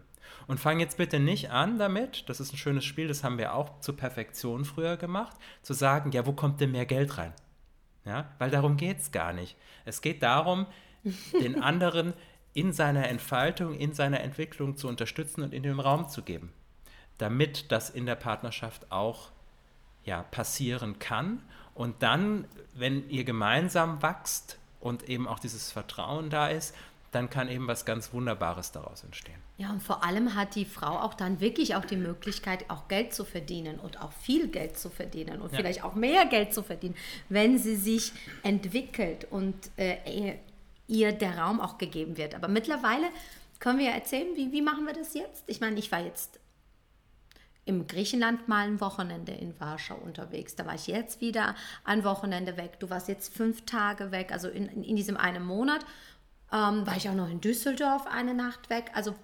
Und 0.48 0.60
fang 0.60 0.80
jetzt 0.80 0.98
bitte 0.98 1.20
nicht 1.20 1.52
an 1.52 1.78
damit, 1.78 2.30
das 2.30 2.40
ist 2.40 2.54
ein 2.54 2.58
schönes 2.58 2.86
Spiel, 2.86 3.08
das 3.08 3.24
haben 3.24 3.38
wir 3.38 3.54
auch 3.54 3.80
zur 3.82 3.96
Perfektion 3.96 4.66
früher 4.66 4.98
gemacht, 4.98 5.38
zu 5.62 5.74
sagen, 5.74 6.12
ja, 6.12 6.26
wo 6.26 6.34
kommt 6.34 6.62
denn 6.62 6.72
mehr 6.72 6.86
Geld 6.86 7.18
rein? 7.18 7.34
Ja, 8.06 8.32
weil 8.40 8.50
darum 8.50 8.78
geht 8.78 9.00
es 9.00 9.12
gar 9.12 9.34
nicht. 9.34 9.56
Es 9.86 10.02
geht 10.02 10.24
darum, 10.24 10.66
den 11.42 11.62
anderen 11.62 12.14
in 12.54 12.74
seiner 12.74 13.08
Entfaltung, 13.08 13.76
in 13.76 13.94
seiner 13.94 14.22
Entwicklung 14.22 14.76
zu 14.76 14.88
unterstützen 14.88 15.44
und 15.44 15.54
in 15.54 15.64
den 15.64 15.80
Raum 15.80 16.10
zu 16.10 16.24
geben, 16.24 16.52
damit 17.18 17.72
das 17.72 17.90
in 17.90 18.06
der 18.06 18.16
Partnerschaft 18.16 18.92
auch 18.92 19.32
ja, 20.04 20.24
passieren 20.24 21.00
kann. 21.00 21.44
Und 21.74 22.02
dann, 22.02 22.46
wenn 22.74 23.08
ihr 23.10 23.24
gemeinsam 23.24 24.02
wächst 24.02 24.58
und 24.80 25.08
eben 25.08 25.28
auch 25.28 25.40
dieses 25.40 25.72
Vertrauen 25.72 26.30
da 26.30 26.48
ist, 26.48 26.76
dann 27.12 27.30
kann 27.30 27.50
eben 27.50 27.68
was 27.68 27.86
ganz 27.86 28.14
Wunderbares 28.14 28.72
daraus 28.72 29.04
entstehen. 29.04 29.40
Ja, 29.58 29.72
und 29.72 29.82
vor 29.82 30.04
allem 30.04 30.36
hat 30.36 30.56
die 30.56 30.66
Frau 30.66 31.00
auch 31.00 31.14
dann 31.14 31.40
wirklich 31.40 31.76
auch 31.76 31.86
die 31.86 31.98
Möglichkeit, 31.98 32.70
auch 32.70 32.88
Geld 32.88 33.14
zu 33.14 33.26
verdienen 33.26 33.80
und 33.80 34.02
auch 34.02 34.12
viel 34.14 34.48
Geld 34.48 34.78
zu 34.78 34.90
verdienen 34.90 35.42
und 35.42 35.52
ja. 35.52 35.58
vielleicht 35.58 35.84
auch 35.84 35.96
mehr 35.96 36.26
Geld 36.26 36.54
zu 36.54 36.64
verdienen, 36.64 36.96
wenn 37.30 37.58
sie 37.58 37.76
sich 37.76 38.12
entwickelt 38.44 39.28
und 39.30 39.56
äh, 39.78 40.38
ihr 40.88 41.12
der 41.12 41.38
Raum 41.38 41.60
auch 41.60 41.78
gegeben 41.78 42.18
wird. 42.18 42.36
Aber 42.36 42.48
mittlerweile 42.48 43.08
können 43.60 43.80
wir 43.80 43.90
erzählen, 43.90 44.28
wie, 44.36 44.52
wie 44.52 44.62
machen 44.62 44.86
wir 44.86 44.94
das 44.94 45.14
jetzt? 45.14 45.44
Ich 45.48 45.62
meine, 45.62 45.78
ich 45.78 45.92
war 45.92 46.02
jetzt 46.02 46.40
im 47.66 47.86
Griechenland 47.86 48.48
mal 48.48 48.68
ein 48.68 48.82
Wochenende 48.82 49.32
in 49.32 49.60
Warschau 49.60 49.96
unterwegs. 49.96 50.56
Da 50.56 50.66
war 50.66 50.74
ich 50.74 50.88
jetzt 50.88 51.22
wieder 51.22 51.56
ein 51.84 52.04
Wochenende 52.04 52.58
weg. 52.58 52.80
Du 52.80 52.90
warst 52.90 53.08
jetzt 53.08 53.36
fünf 53.36 53.66
Tage 53.66 54.12
weg, 54.12 54.32
also 54.32 54.50
in, 54.50 54.84
in 54.84 54.96
diesem 54.96 55.18
einen 55.18 55.46
Monat 55.46 55.86
ähm, 56.52 56.86
war 56.86 56.98
ich 56.98 57.10
auch 57.10 57.16
noch 57.16 57.30
in 57.30 57.42
Düsseldorf 57.42 58.08
eine 58.08 58.34
Nacht 58.34 58.70
weg. 58.70 58.92
Also 58.94 59.16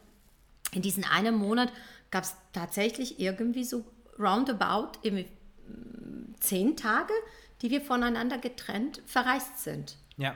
in 0.71 0.81
diesem 0.81 1.03
einen 1.03 1.35
Monat 1.35 1.71
gab 2.11 2.23
es 2.23 2.35
tatsächlich 2.53 3.19
irgendwie 3.19 3.63
so 3.63 3.85
roundabout 4.19 4.99
irgendwie 5.01 5.27
mm, 5.67 6.35
zehn 6.39 6.77
Tage, 6.77 7.13
die 7.61 7.71
wir 7.71 7.81
voneinander 7.81 8.37
getrennt 8.37 9.01
verreist 9.05 9.59
sind. 9.59 9.97
Ja, 10.17 10.35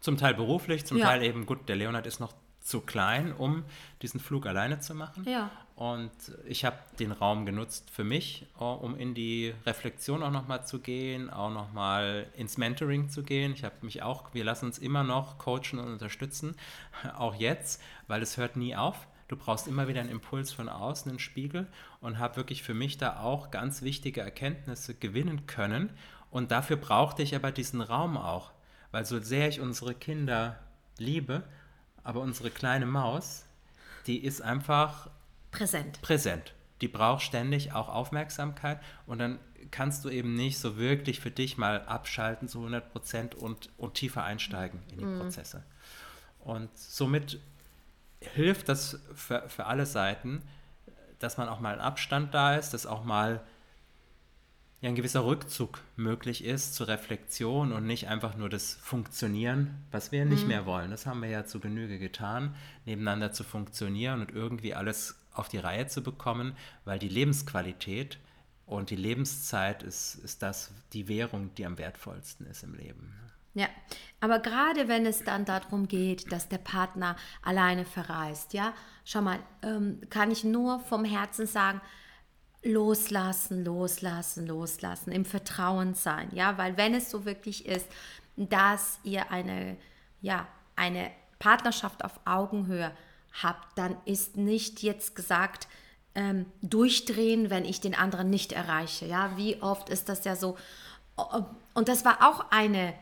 zum 0.00 0.16
Teil 0.16 0.34
beruflich, 0.34 0.84
zum 0.84 0.98
ja. 0.98 1.06
Teil 1.06 1.22
eben, 1.22 1.46
gut, 1.46 1.68
der 1.68 1.76
Leonard 1.76 2.06
ist 2.06 2.20
noch 2.20 2.34
zu 2.68 2.82
klein, 2.82 3.32
um 3.32 3.64
diesen 4.02 4.20
Flug 4.20 4.46
alleine 4.46 4.78
zu 4.78 4.94
machen. 4.94 5.24
Ja. 5.26 5.50
Und 5.74 6.10
ich 6.46 6.64
habe 6.64 6.76
den 6.98 7.12
Raum 7.12 7.46
genutzt 7.46 7.88
für 7.90 8.04
mich, 8.04 8.46
äh, 8.60 8.64
um 8.64 8.96
in 8.96 9.14
die 9.14 9.54
Reflexion 9.64 10.22
auch 10.22 10.30
nochmal 10.30 10.66
zu 10.66 10.80
gehen, 10.80 11.30
auch 11.30 11.50
nochmal 11.50 12.26
ins 12.36 12.58
Mentoring 12.58 13.08
zu 13.08 13.22
gehen. 13.22 13.52
Ich 13.52 13.64
habe 13.64 13.76
mich 13.82 14.02
auch, 14.02 14.34
wir 14.34 14.44
lassen 14.44 14.66
uns 14.66 14.78
immer 14.78 15.02
noch 15.04 15.38
coachen 15.38 15.78
und 15.78 15.92
unterstützen, 15.92 16.56
auch 17.16 17.34
jetzt, 17.34 17.80
weil 18.06 18.22
es 18.22 18.36
hört 18.36 18.56
nie 18.56 18.76
auf. 18.76 19.06
Du 19.28 19.36
brauchst 19.36 19.68
immer 19.68 19.88
wieder 19.88 20.00
einen 20.00 20.10
Impuls 20.10 20.52
von 20.52 20.68
außen, 20.68 21.10
einen 21.10 21.18
Spiegel 21.18 21.66
und 22.00 22.18
habe 22.18 22.36
wirklich 22.36 22.62
für 22.62 22.74
mich 22.74 22.98
da 22.98 23.20
auch 23.20 23.50
ganz 23.50 23.82
wichtige 23.82 24.20
Erkenntnisse 24.20 24.94
gewinnen 24.94 25.46
können. 25.46 25.90
Und 26.30 26.50
dafür 26.50 26.76
brauchte 26.76 27.22
ich 27.22 27.34
aber 27.34 27.52
diesen 27.52 27.80
Raum 27.80 28.16
auch, 28.16 28.52
weil 28.90 29.04
so 29.04 29.20
sehr 29.20 29.48
ich 29.48 29.60
unsere 29.60 29.94
Kinder 29.94 30.58
liebe, 30.98 31.44
aber 32.08 32.20
unsere 32.20 32.50
kleine 32.50 32.86
Maus, 32.86 33.44
die 34.06 34.24
ist 34.24 34.40
einfach 34.40 35.10
präsent. 35.50 36.00
Präsent. 36.00 36.54
Die 36.80 36.88
braucht 36.88 37.20
ständig 37.20 37.74
auch 37.74 37.90
Aufmerksamkeit 37.90 38.80
und 39.04 39.18
dann 39.18 39.38
kannst 39.70 40.06
du 40.06 40.08
eben 40.08 40.32
nicht 40.32 40.58
so 40.58 40.78
wirklich 40.78 41.20
für 41.20 41.30
dich 41.30 41.58
mal 41.58 41.82
abschalten 41.82 42.48
zu 42.48 42.60
100 42.60 42.90
Prozent 42.92 43.34
und, 43.34 43.68
und 43.76 43.92
tiefer 43.92 44.24
einsteigen 44.24 44.80
in 44.90 45.00
die 45.00 45.04
mhm. 45.04 45.20
Prozesse. 45.20 45.64
Und 46.38 46.70
somit 46.78 47.40
hilft 48.20 48.70
das 48.70 49.00
für, 49.14 49.46
für 49.46 49.66
alle 49.66 49.84
Seiten, 49.84 50.40
dass 51.18 51.36
man 51.36 51.50
auch 51.50 51.60
mal 51.60 51.74
ein 51.74 51.80
Abstand 51.80 52.32
da 52.32 52.56
ist, 52.56 52.72
dass 52.72 52.86
auch 52.86 53.04
mal 53.04 53.44
ja, 54.80 54.88
ein 54.88 54.94
gewisser 54.94 55.24
Rückzug 55.24 55.80
möglich 55.96 56.44
ist 56.44 56.74
zur 56.74 56.88
Reflexion 56.88 57.72
und 57.72 57.86
nicht 57.86 58.08
einfach 58.08 58.36
nur 58.36 58.48
das 58.48 58.74
Funktionieren, 58.74 59.84
was 59.90 60.12
wir 60.12 60.24
nicht 60.24 60.42
mhm. 60.42 60.48
mehr 60.48 60.66
wollen. 60.66 60.90
Das 60.90 61.04
haben 61.06 61.20
wir 61.20 61.28
ja 61.28 61.44
zu 61.44 61.58
Genüge 61.58 61.98
getan, 61.98 62.54
nebeneinander 62.84 63.32
zu 63.32 63.42
funktionieren 63.42 64.20
und 64.20 64.30
irgendwie 64.30 64.74
alles 64.74 65.16
auf 65.32 65.48
die 65.48 65.58
Reihe 65.58 65.88
zu 65.88 66.02
bekommen, 66.02 66.56
weil 66.84 66.98
die 66.98 67.08
Lebensqualität 67.08 68.18
und 68.66 68.90
die 68.90 68.96
Lebenszeit 68.96 69.82
ist, 69.82 70.16
ist 70.16 70.42
das 70.42 70.72
die 70.92 71.08
Währung, 71.08 71.54
die 71.56 71.66
am 71.66 71.78
wertvollsten 71.78 72.46
ist 72.46 72.62
im 72.62 72.74
Leben. 72.74 73.14
Ja, 73.54 73.66
aber 74.20 74.38
gerade 74.38 74.86
wenn 74.86 75.06
es 75.06 75.24
dann 75.24 75.44
darum 75.44 75.88
geht, 75.88 76.30
dass 76.30 76.48
der 76.48 76.58
Partner 76.58 77.16
alleine 77.42 77.84
verreist, 77.84 78.52
ja, 78.52 78.72
schau 79.04 79.22
mal, 79.22 79.40
ähm, 79.62 80.00
kann 80.10 80.30
ich 80.30 80.44
nur 80.44 80.78
vom 80.80 81.04
Herzen 81.04 81.46
sagen, 81.46 81.80
loslassen, 82.62 83.64
loslassen, 83.64 84.46
loslassen, 84.46 85.12
im 85.12 85.24
Vertrauen 85.24 85.94
sein, 85.94 86.28
ja, 86.32 86.58
weil 86.58 86.76
wenn 86.76 86.94
es 86.94 87.10
so 87.10 87.24
wirklich 87.24 87.66
ist, 87.66 87.86
dass 88.36 88.98
ihr 89.04 89.30
eine, 89.30 89.76
ja, 90.20 90.46
eine 90.76 91.10
Partnerschaft 91.38 92.04
auf 92.04 92.20
Augenhöhe 92.24 92.90
habt, 93.42 93.78
dann 93.78 93.96
ist 94.04 94.36
nicht 94.36 94.82
jetzt 94.82 95.14
gesagt, 95.14 95.68
ähm, 96.14 96.46
durchdrehen, 96.62 97.50
wenn 97.50 97.64
ich 97.64 97.80
den 97.80 97.94
anderen 97.94 98.30
nicht 98.30 98.52
erreiche, 98.52 99.06
ja, 99.06 99.36
wie 99.36 99.62
oft 99.62 99.88
ist 99.88 100.08
das 100.08 100.24
ja 100.24 100.34
so, 100.34 100.56
und 101.74 101.88
das 101.88 102.04
war 102.04 102.28
auch 102.28 102.50
eine, 102.50 102.94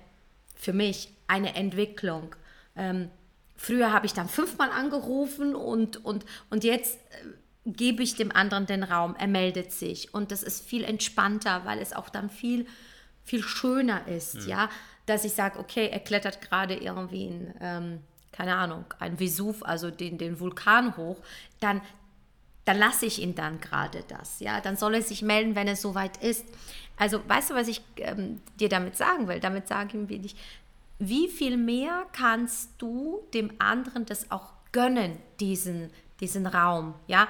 für 0.55 0.73
mich, 0.73 1.13
eine 1.27 1.55
Entwicklung, 1.55 2.35
ähm, 2.77 3.11
Früher 3.57 3.93
habe 3.93 4.07
ich 4.07 4.13
dann 4.13 4.29
fünfmal 4.29 4.71
angerufen 4.71 5.55
und, 5.55 6.05
und, 6.05 6.27
und 6.51 6.63
jetzt 6.63 6.97
äh, 6.97 7.27
gebe 7.67 8.03
ich 8.03 8.15
dem 8.15 8.31
anderen 8.31 8.67
den 8.67 8.85
Raum, 8.85 9.17
er 9.19 9.27
meldet 9.27 9.73
sich 9.73 10.15
und 10.15 10.31
das 10.31 10.43
ist 10.43 10.65
viel 10.65 10.85
entspannter, 10.85 11.65
weil 11.65 11.81
es 11.81 11.93
auch 11.93 12.09
dann 12.09 12.31
viel, 12.31 12.67
viel 13.25 13.43
schöner 13.43 14.07
ist, 14.07 14.37
mhm. 14.37 14.49
ja, 14.49 14.71
dass 15.05 15.25
ich 15.25 15.33
sage, 15.33 15.59
okay, 15.59 15.89
er 15.89 15.99
klettert 15.99 16.41
gerade 16.41 16.75
irgendwie 16.75 17.27
in, 17.27 17.55
ähm, 17.61 18.01
keine 18.31 18.55
Ahnung, 18.55 18.85
ein 19.01 19.19
Vesuv, 19.19 19.63
also 19.65 19.91
den, 19.91 20.17
den 20.17 20.39
Vulkan 20.39 20.97
hoch, 20.97 21.17
dann, 21.59 21.81
dann 22.65 22.79
lasse 22.79 23.07
ich 23.07 23.21
ihn 23.21 23.35
dann 23.35 23.61
gerade 23.61 24.05
das, 24.07 24.39
ja, 24.39 24.61
dann 24.61 24.77
soll 24.77 24.95
er 24.95 25.03
sich 25.03 25.23
melden, 25.23 25.57
wenn 25.57 25.69
es 25.69 25.83
soweit 25.83 26.23
ist. 26.23 26.45
Also, 26.97 27.21
weißt 27.29 27.51
du, 27.51 27.55
was 27.55 27.69
ich 27.69 27.83
ähm, 27.99 28.41
dir 28.59 28.69
damit 28.69 28.97
sagen 28.97 29.29
will? 29.29 29.39
Damit 29.39 29.69
sagen 29.69 30.09
will 30.09 30.25
ich, 30.25 30.35
wie 30.99 31.29
viel 31.29 31.57
mehr 31.57 32.07
kannst 32.13 32.71
du 32.79 33.21
dem 33.35 33.53
anderen 33.59 34.07
das 34.07 34.31
auch 34.31 34.53
gönnen, 34.73 35.19
diesen, 35.41 35.91
diesen 36.21 36.47
Raum, 36.47 36.95
ja, 37.07 37.29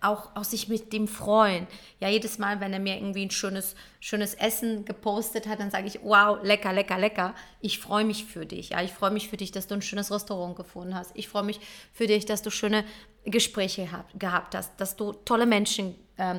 auch, 0.00 0.34
auch 0.34 0.44
sich 0.44 0.68
mit 0.68 0.92
dem 0.92 1.08
freuen. 1.08 1.66
Ja, 2.00 2.08
jedes 2.08 2.38
Mal, 2.38 2.60
wenn 2.60 2.72
er 2.72 2.78
mir 2.78 2.96
irgendwie 2.96 3.24
ein 3.24 3.30
schönes, 3.30 3.74
schönes 4.00 4.34
Essen 4.34 4.84
gepostet 4.84 5.46
hat, 5.46 5.60
dann 5.60 5.70
sage 5.70 5.86
ich, 5.86 6.00
wow, 6.02 6.38
lecker, 6.42 6.72
lecker, 6.72 6.98
lecker. 6.98 7.34
Ich 7.60 7.78
freue 7.78 8.04
mich 8.04 8.24
für 8.24 8.46
dich. 8.46 8.70
Ja, 8.70 8.82
ich 8.82 8.92
freue 8.92 9.10
mich 9.10 9.28
für 9.28 9.36
dich, 9.36 9.52
dass 9.52 9.66
du 9.66 9.74
ein 9.74 9.82
schönes 9.82 10.10
Restaurant 10.10 10.56
gefunden 10.56 10.94
hast. 10.94 11.12
Ich 11.14 11.28
freue 11.28 11.42
mich 11.42 11.60
für 11.92 12.06
dich, 12.06 12.26
dass 12.26 12.42
du 12.42 12.50
schöne 12.50 12.84
Gespräche 13.24 13.90
hab, 13.90 14.18
gehabt 14.18 14.54
hast, 14.54 14.80
dass 14.80 14.96
du 14.96 15.12
tolle 15.12 15.46
Menschen 15.46 15.94
äh, 16.16 16.36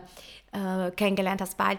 äh, 0.52 0.92
kennengelernt 0.92 1.42
hast, 1.42 1.60
weil 1.60 1.78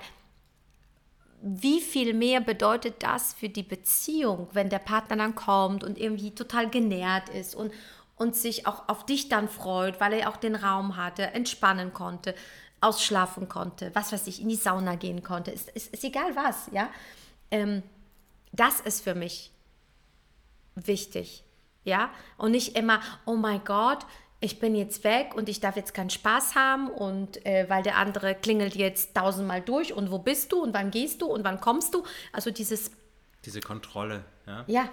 wie 1.40 1.80
viel 1.80 2.14
mehr 2.14 2.40
bedeutet 2.40 2.96
das 2.98 3.32
für 3.32 3.48
die 3.48 3.62
Beziehung, 3.62 4.48
wenn 4.52 4.70
der 4.70 4.80
Partner 4.80 5.16
dann 5.16 5.34
kommt 5.36 5.84
und 5.84 5.96
irgendwie 5.96 6.32
total 6.32 6.68
genährt 6.68 7.28
ist 7.28 7.54
und, 7.54 7.72
und 8.18 8.36
sich 8.36 8.66
auch 8.66 8.88
auf 8.88 9.06
dich 9.06 9.28
dann 9.28 9.48
freut, 9.48 10.00
weil 10.00 10.12
er 10.12 10.28
auch 10.28 10.36
den 10.36 10.54
Raum 10.54 10.96
hatte, 10.96 11.22
entspannen 11.22 11.92
konnte, 11.92 12.34
ausschlafen 12.80 13.48
konnte, 13.48 13.90
was 13.94 14.12
weiß 14.12 14.26
ich, 14.26 14.40
in 14.40 14.48
die 14.48 14.56
Sauna 14.56 14.94
gehen 14.94 15.22
konnte, 15.22 15.50
ist, 15.50 15.68
ist, 15.70 15.92
ist 15.92 16.04
egal 16.04 16.36
was, 16.36 16.68
ja. 16.72 16.88
Ähm, 17.50 17.82
das 18.52 18.80
ist 18.80 19.02
für 19.02 19.14
mich 19.14 19.52
wichtig, 20.74 21.44
ja. 21.84 22.10
Und 22.36 22.52
nicht 22.52 22.76
immer, 22.76 23.00
oh 23.26 23.36
mein 23.36 23.64
Gott, 23.64 24.06
ich 24.40 24.60
bin 24.60 24.76
jetzt 24.76 25.02
weg 25.02 25.34
und 25.34 25.48
ich 25.48 25.60
darf 25.60 25.74
jetzt 25.74 25.94
keinen 25.94 26.10
Spaß 26.10 26.54
haben 26.54 26.88
und 26.88 27.44
äh, 27.44 27.68
weil 27.68 27.82
der 27.82 27.96
andere 27.96 28.36
klingelt 28.36 28.76
jetzt 28.76 29.16
tausendmal 29.16 29.60
durch 29.60 29.92
und 29.92 30.12
wo 30.12 30.18
bist 30.18 30.52
du 30.52 30.62
und 30.62 30.72
wann 30.74 30.92
gehst 30.92 31.22
du 31.22 31.26
und 31.26 31.42
wann 31.44 31.60
kommst 31.60 31.94
du? 31.94 32.04
Also 32.32 32.50
dieses... 32.52 32.92
Diese 33.44 33.60
Kontrolle, 33.60 34.24
ja. 34.46 34.64
Ja, 34.68 34.88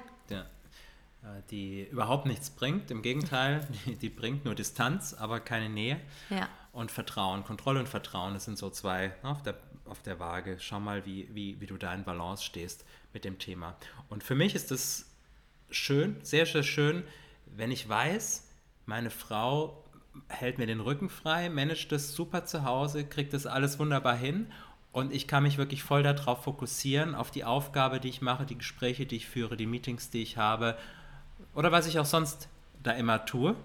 die 1.50 1.84
überhaupt 1.84 2.26
nichts 2.26 2.50
bringt. 2.50 2.92
Im 2.92 3.02
Gegenteil, 3.02 3.68
die, 3.86 3.96
die, 3.96 4.10
bringt 4.10 4.46
nur 4.46 4.56
Distanz, 4.56 5.14
aber 5.14 5.40
keine 5.40 5.70
Nähe. 5.70 6.00
Ja. 6.30 6.50
Und 6.72 6.92
Vertrauen, 6.92 7.44
Kontrolle 7.44 7.80
und 7.80 7.90
Vertrauen, 7.90 8.34
das 8.34 8.46
sind 8.46 8.58
so 8.58 8.70
zwei 8.70 9.14
ne, 9.24 9.30
auf, 9.30 9.42
der, 9.44 9.56
auf 9.86 10.02
der 10.02 10.20
Waage. 10.20 10.58
Schau 10.60 10.80
mal, 10.80 11.06
wie, 11.06 11.30
wie, 11.34 11.60
wie 11.62 11.66
du 11.66 11.78
da 11.78 11.94
in 11.94 12.04
Balance 12.04 12.44
stehst 12.44 12.86
mit 13.14 13.24
dem 13.24 13.40
Thema. 13.40 13.76
Und 14.10 14.24
für 14.24 14.36
mich 14.36 14.56
ist 14.56 14.72
es 14.72 15.10
schön, 15.70 16.18
sehr, 16.22 16.46
sehr 16.46 16.64
schön, 16.64 17.04
wenn 17.46 17.72
ich 17.72 17.88
weiß, 17.88 18.48
meine 18.86 19.10
Frau 19.10 19.84
hält 20.28 20.58
mir 20.58 20.68
den 20.68 20.80
Rücken 20.80 21.10
frei, 21.10 21.50
managt 21.50 21.92
das 21.92 22.14
super 22.14 22.46
zu 22.46 22.64
Hause, 22.64 23.06
kriegt 23.06 23.34
das 23.34 23.46
alles 23.46 23.80
wunderbar 23.80 24.16
hin 24.16 24.52
und 24.96 25.14
ich 25.14 25.28
kann 25.28 25.44
mich 25.44 25.58
wirklich 25.58 25.84
voll 25.84 26.04
darauf 26.04 26.44
fokussieren, 26.46 27.16
auf 27.16 27.30
die 27.30 27.44
Aufgabe, 27.44 28.00
die 28.00 28.08
ich 28.08 28.22
mache, 28.22 28.46
die 28.46 28.58
Gespräche, 28.58 29.06
die 29.06 29.18
ich 29.18 29.28
führe, 29.28 29.58
die 29.58 29.66
Meetings, 29.66 30.10
die 30.10 30.22
ich 30.22 30.38
habe 30.38 30.78
oder 31.56 31.72
was 31.72 31.88
ich 31.88 32.00
auch 32.00 32.06
sonst 32.06 32.48
da 32.84 32.92
immer 32.92 33.26
tue. 33.26 33.56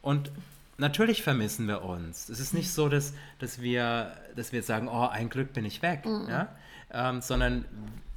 Und 0.00 0.32
natürlich 0.78 1.22
vermissen 1.22 1.68
wir 1.68 1.82
uns. 1.82 2.28
Es 2.28 2.40
ist 2.40 2.54
nicht 2.54 2.72
so, 2.72 2.88
dass, 2.88 3.12
dass, 3.38 3.60
wir, 3.60 4.16
dass 4.36 4.52
wir 4.52 4.62
sagen, 4.62 4.88
oh, 4.88 5.06
ein 5.06 5.28
Glück 5.28 5.52
bin 5.52 5.64
ich 5.64 5.82
weg, 5.82 6.06
mhm. 6.06 6.26
ja? 6.28 6.48
Ähm, 6.92 7.20
sondern 7.20 7.64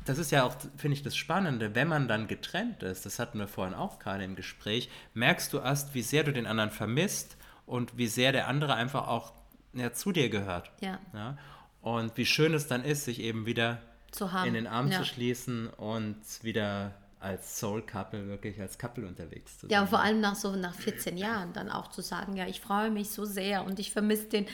das 0.05 0.17
ist 0.17 0.31
ja 0.31 0.43
auch, 0.43 0.55
finde 0.77 0.97
ich, 0.97 1.03
das 1.03 1.15
Spannende, 1.15 1.75
wenn 1.75 1.87
man 1.87 2.07
dann 2.07 2.27
getrennt 2.27 2.83
ist, 2.83 3.05
das 3.05 3.19
hatten 3.19 3.37
wir 3.39 3.47
vorhin 3.47 3.73
auch 3.73 3.99
gerade 3.99 4.23
im 4.23 4.35
Gespräch, 4.35 4.89
merkst 5.13 5.53
du 5.53 5.59
erst, 5.59 5.93
wie 5.93 6.01
sehr 6.01 6.23
du 6.23 6.33
den 6.33 6.47
anderen 6.47 6.71
vermisst 6.71 7.37
und 7.65 7.97
wie 7.97 8.07
sehr 8.07 8.31
der 8.31 8.47
andere 8.47 8.73
einfach 8.73 9.07
auch 9.07 9.33
ja, 9.73 9.93
zu 9.93 10.11
dir 10.11 10.29
gehört. 10.29 10.71
Ja. 10.81 10.99
ja. 11.13 11.37
Und 11.81 12.17
wie 12.17 12.25
schön 12.25 12.53
es 12.53 12.67
dann 12.67 12.83
ist, 12.83 13.05
sich 13.05 13.19
eben 13.19 13.45
wieder 13.45 13.79
in 14.45 14.53
den 14.53 14.67
Arm 14.67 14.91
ja. 14.91 14.99
zu 14.99 15.05
schließen 15.05 15.67
und 15.67 16.17
wieder 16.41 16.93
als 17.23 17.59
Soul-Couple, 17.59 18.27
wirklich 18.27 18.59
als 18.59 18.77
Couple 18.77 19.07
unterwegs 19.07 19.59
zu 19.59 19.67
sein. 19.67 19.71
Ja, 19.71 19.85
vor 19.85 20.01
allem 20.01 20.19
nach 20.19 20.35
so 20.35 20.55
nach 20.55 20.75
14 20.75 21.17
Jahren 21.17 21.53
dann 21.53 21.69
auch 21.69 21.89
zu 21.89 22.01
sagen, 22.01 22.35
ja, 22.35 22.45
ich 22.47 22.61
freue 22.61 22.91
mich 22.91 23.09
so 23.11 23.25
sehr 23.25 23.65
und 23.65 23.79
ich 23.79 23.91
vermisse 23.91 24.25
den. 24.25 24.45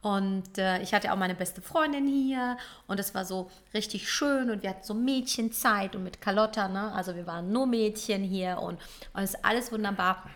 Und 0.00 0.58
äh, 0.58 0.80
ich 0.80 0.94
hatte 0.94 1.12
auch 1.12 1.16
meine 1.16 1.34
beste 1.34 1.60
Freundin 1.60 2.06
hier 2.06 2.56
und 2.86 3.00
es 3.00 3.14
war 3.16 3.24
so 3.24 3.50
richtig 3.74 4.08
schön 4.08 4.48
und 4.48 4.62
wir 4.62 4.70
hatten 4.70 4.84
so 4.84 4.94
Mädchenzeit 4.94 5.96
und 5.96 6.04
mit 6.04 6.20
Carlotta, 6.20 6.68
ne? 6.68 6.92
also 6.92 7.16
wir 7.16 7.26
waren 7.26 7.50
nur 7.50 7.66
Mädchen 7.66 8.22
hier 8.22 8.58
und, 8.58 8.78
und 9.12 9.22
es 9.22 9.34
ist 9.34 9.44
alles 9.44 9.72
wunderbar. 9.72 10.30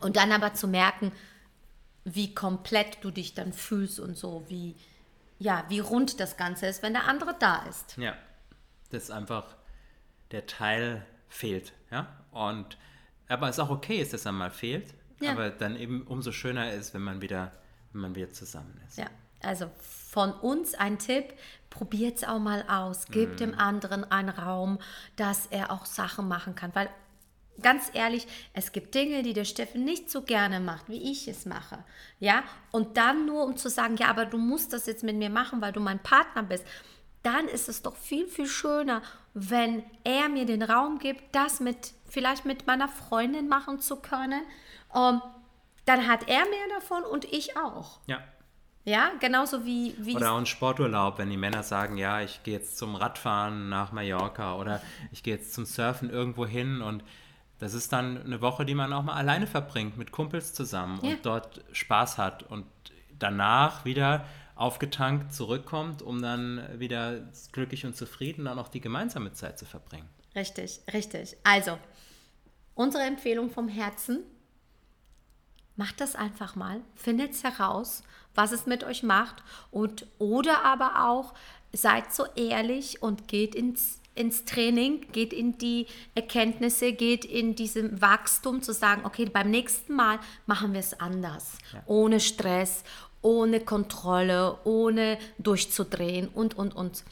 Und 0.00 0.16
dann 0.16 0.32
aber 0.32 0.54
zu 0.54 0.66
merken, 0.66 1.12
wie 2.04 2.34
komplett 2.34 2.98
du 3.02 3.10
dich 3.10 3.34
dann 3.34 3.52
fühlst 3.52 4.00
und 4.00 4.16
so, 4.16 4.44
wie, 4.48 4.74
ja, 5.38 5.64
wie 5.68 5.78
rund 5.78 6.18
das 6.18 6.36
Ganze 6.36 6.66
ist, 6.66 6.82
wenn 6.82 6.94
der 6.94 7.06
andere 7.06 7.36
da 7.38 7.64
ist. 7.68 7.96
Ja, 7.98 8.16
das 8.90 9.04
ist 9.04 9.10
einfach, 9.10 9.54
der 10.32 10.46
Teil 10.46 11.04
fehlt, 11.28 11.72
ja, 11.90 12.08
und, 12.32 12.78
aber 13.28 13.48
es 13.48 13.56
ist 13.56 13.60
auch 13.60 13.70
okay 13.70 14.00
ist, 14.00 14.12
dass 14.12 14.26
er 14.26 14.32
mal 14.32 14.50
fehlt, 14.50 14.94
ja. 15.20 15.32
aber 15.32 15.50
dann 15.50 15.76
eben 15.76 16.02
umso 16.02 16.32
schöner 16.32 16.72
ist, 16.72 16.94
wenn 16.94 17.02
man 17.02 17.20
wieder, 17.20 17.52
wenn 17.92 18.02
man 18.02 18.14
wieder 18.14 18.30
zusammen 18.30 18.80
ist. 18.86 18.98
Ja, 18.98 19.06
also 19.42 19.70
von 19.78 20.32
uns 20.32 20.74
ein 20.74 20.98
Tipp, 20.98 21.34
probiert 21.70 22.18
es 22.18 22.24
auch 22.24 22.38
mal 22.38 22.64
aus, 22.68 23.06
gebt 23.06 23.34
mm. 23.34 23.36
dem 23.36 23.54
anderen 23.58 24.10
einen 24.10 24.30
Raum, 24.30 24.78
dass 25.16 25.46
er 25.46 25.70
auch 25.70 25.84
Sachen 25.86 26.28
machen 26.28 26.54
kann, 26.54 26.74
weil 26.74 26.88
ganz 27.62 27.90
ehrlich, 27.92 28.26
es 28.52 28.72
gibt 28.72 28.94
Dinge, 28.94 29.22
die 29.22 29.32
der 29.32 29.44
Steffen 29.44 29.84
nicht 29.84 30.10
so 30.10 30.22
gerne 30.22 30.60
macht, 30.60 30.88
wie 30.88 31.10
ich 31.10 31.28
es 31.28 31.46
mache. 31.46 31.84
Ja, 32.20 32.42
und 32.70 32.96
dann 32.96 33.26
nur 33.26 33.44
um 33.44 33.56
zu 33.56 33.68
sagen, 33.68 33.96
ja, 33.96 34.08
aber 34.08 34.26
du 34.26 34.38
musst 34.38 34.72
das 34.72 34.86
jetzt 34.86 35.02
mit 35.02 35.16
mir 35.16 35.30
machen, 35.30 35.60
weil 35.60 35.72
du 35.72 35.80
mein 35.80 35.98
Partner 35.98 36.42
bist, 36.42 36.64
dann 37.22 37.48
ist 37.48 37.68
es 37.68 37.82
doch 37.82 37.96
viel, 37.96 38.26
viel 38.26 38.46
schöner, 38.46 39.02
wenn 39.34 39.82
er 40.04 40.28
mir 40.28 40.46
den 40.46 40.62
Raum 40.62 40.98
gibt, 40.98 41.34
das 41.34 41.60
mit, 41.60 41.92
vielleicht 42.08 42.44
mit 42.44 42.66
meiner 42.66 42.88
Freundin 42.88 43.48
machen 43.48 43.80
zu 43.80 43.96
können. 43.96 44.42
Ähm, 44.94 45.20
dann 45.84 46.06
hat 46.06 46.28
er 46.28 46.44
mehr 46.44 46.68
davon 46.74 47.02
und 47.02 47.24
ich 47.24 47.56
auch. 47.56 48.00
Ja. 48.06 48.20
Ja, 48.84 49.10
genauso 49.20 49.66
wie, 49.66 49.94
wie. 49.98 50.16
Oder 50.16 50.32
auch 50.32 50.38
ein 50.38 50.46
Sporturlaub, 50.46 51.18
wenn 51.18 51.28
die 51.28 51.36
Männer 51.36 51.62
sagen, 51.62 51.98
ja, 51.98 52.22
ich 52.22 52.42
gehe 52.42 52.54
jetzt 52.54 52.78
zum 52.78 52.94
Radfahren 52.94 53.68
nach 53.68 53.92
Mallorca 53.92 54.56
oder 54.56 54.80
ich 55.12 55.22
gehe 55.22 55.34
jetzt 55.34 55.52
zum 55.52 55.66
Surfen 55.66 56.08
irgendwo 56.08 56.46
hin 56.46 56.80
und 56.80 57.04
das 57.58 57.74
ist 57.74 57.92
dann 57.92 58.22
eine 58.22 58.40
Woche, 58.40 58.64
die 58.64 58.74
man 58.74 58.92
auch 58.94 59.02
mal 59.02 59.14
alleine 59.14 59.46
verbringt, 59.46 59.98
mit 59.98 60.10
Kumpels 60.10 60.54
zusammen 60.54 61.00
ja. 61.02 61.10
und 61.10 61.26
dort 61.26 61.60
Spaß 61.72 62.16
hat 62.16 62.44
und 62.44 62.64
danach 63.18 63.84
wieder 63.84 64.24
aufgetankt 64.58 65.32
zurückkommt, 65.32 66.02
um 66.02 66.20
dann 66.20 66.62
wieder 66.78 67.28
glücklich 67.52 67.86
und 67.86 67.96
zufrieden 67.96 68.44
dann 68.44 68.58
auch 68.58 68.68
die 68.68 68.80
gemeinsame 68.80 69.32
Zeit 69.32 69.58
zu 69.58 69.64
verbringen. 69.64 70.08
Richtig, 70.34 70.80
richtig. 70.92 71.36
Also, 71.44 71.78
unsere 72.74 73.04
Empfehlung 73.04 73.50
vom 73.50 73.68
Herzen, 73.68 74.24
macht 75.76 76.00
das 76.00 76.16
einfach 76.16 76.56
mal, 76.56 76.80
findet 76.96 77.42
heraus, 77.42 78.02
was 78.34 78.52
es 78.52 78.66
mit 78.66 78.82
euch 78.82 79.04
macht 79.04 79.44
und 79.70 80.06
oder 80.18 80.64
aber 80.64 81.08
auch 81.08 81.34
seid 81.72 82.12
so 82.12 82.24
ehrlich 82.34 83.00
und 83.00 83.28
geht 83.28 83.54
ins 83.54 84.00
ins 84.18 84.44
Training, 84.44 85.06
geht 85.12 85.32
in 85.32 85.58
die 85.58 85.86
Erkenntnisse, 86.16 86.92
geht 86.92 87.24
in 87.24 87.54
diesem 87.54 88.00
Wachstum 88.00 88.62
zu 88.62 88.72
sagen, 88.72 89.02
okay, 89.04 89.26
beim 89.26 89.48
nächsten 89.48 89.94
Mal 89.94 90.18
machen 90.44 90.72
wir 90.72 90.80
es 90.80 90.98
anders, 90.98 91.56
ja. 91.72 91.82
ohne 91.86 92.18
Stress, 92.18 92.82
ohne 93.22 93.60
Kontrolle, 93.60 94.58
ohne 94.64 95.18
durchzudrehen 95.38 96.28
und, 96.28 96.56
und, 96.56 96.74
und. 96.74 97.04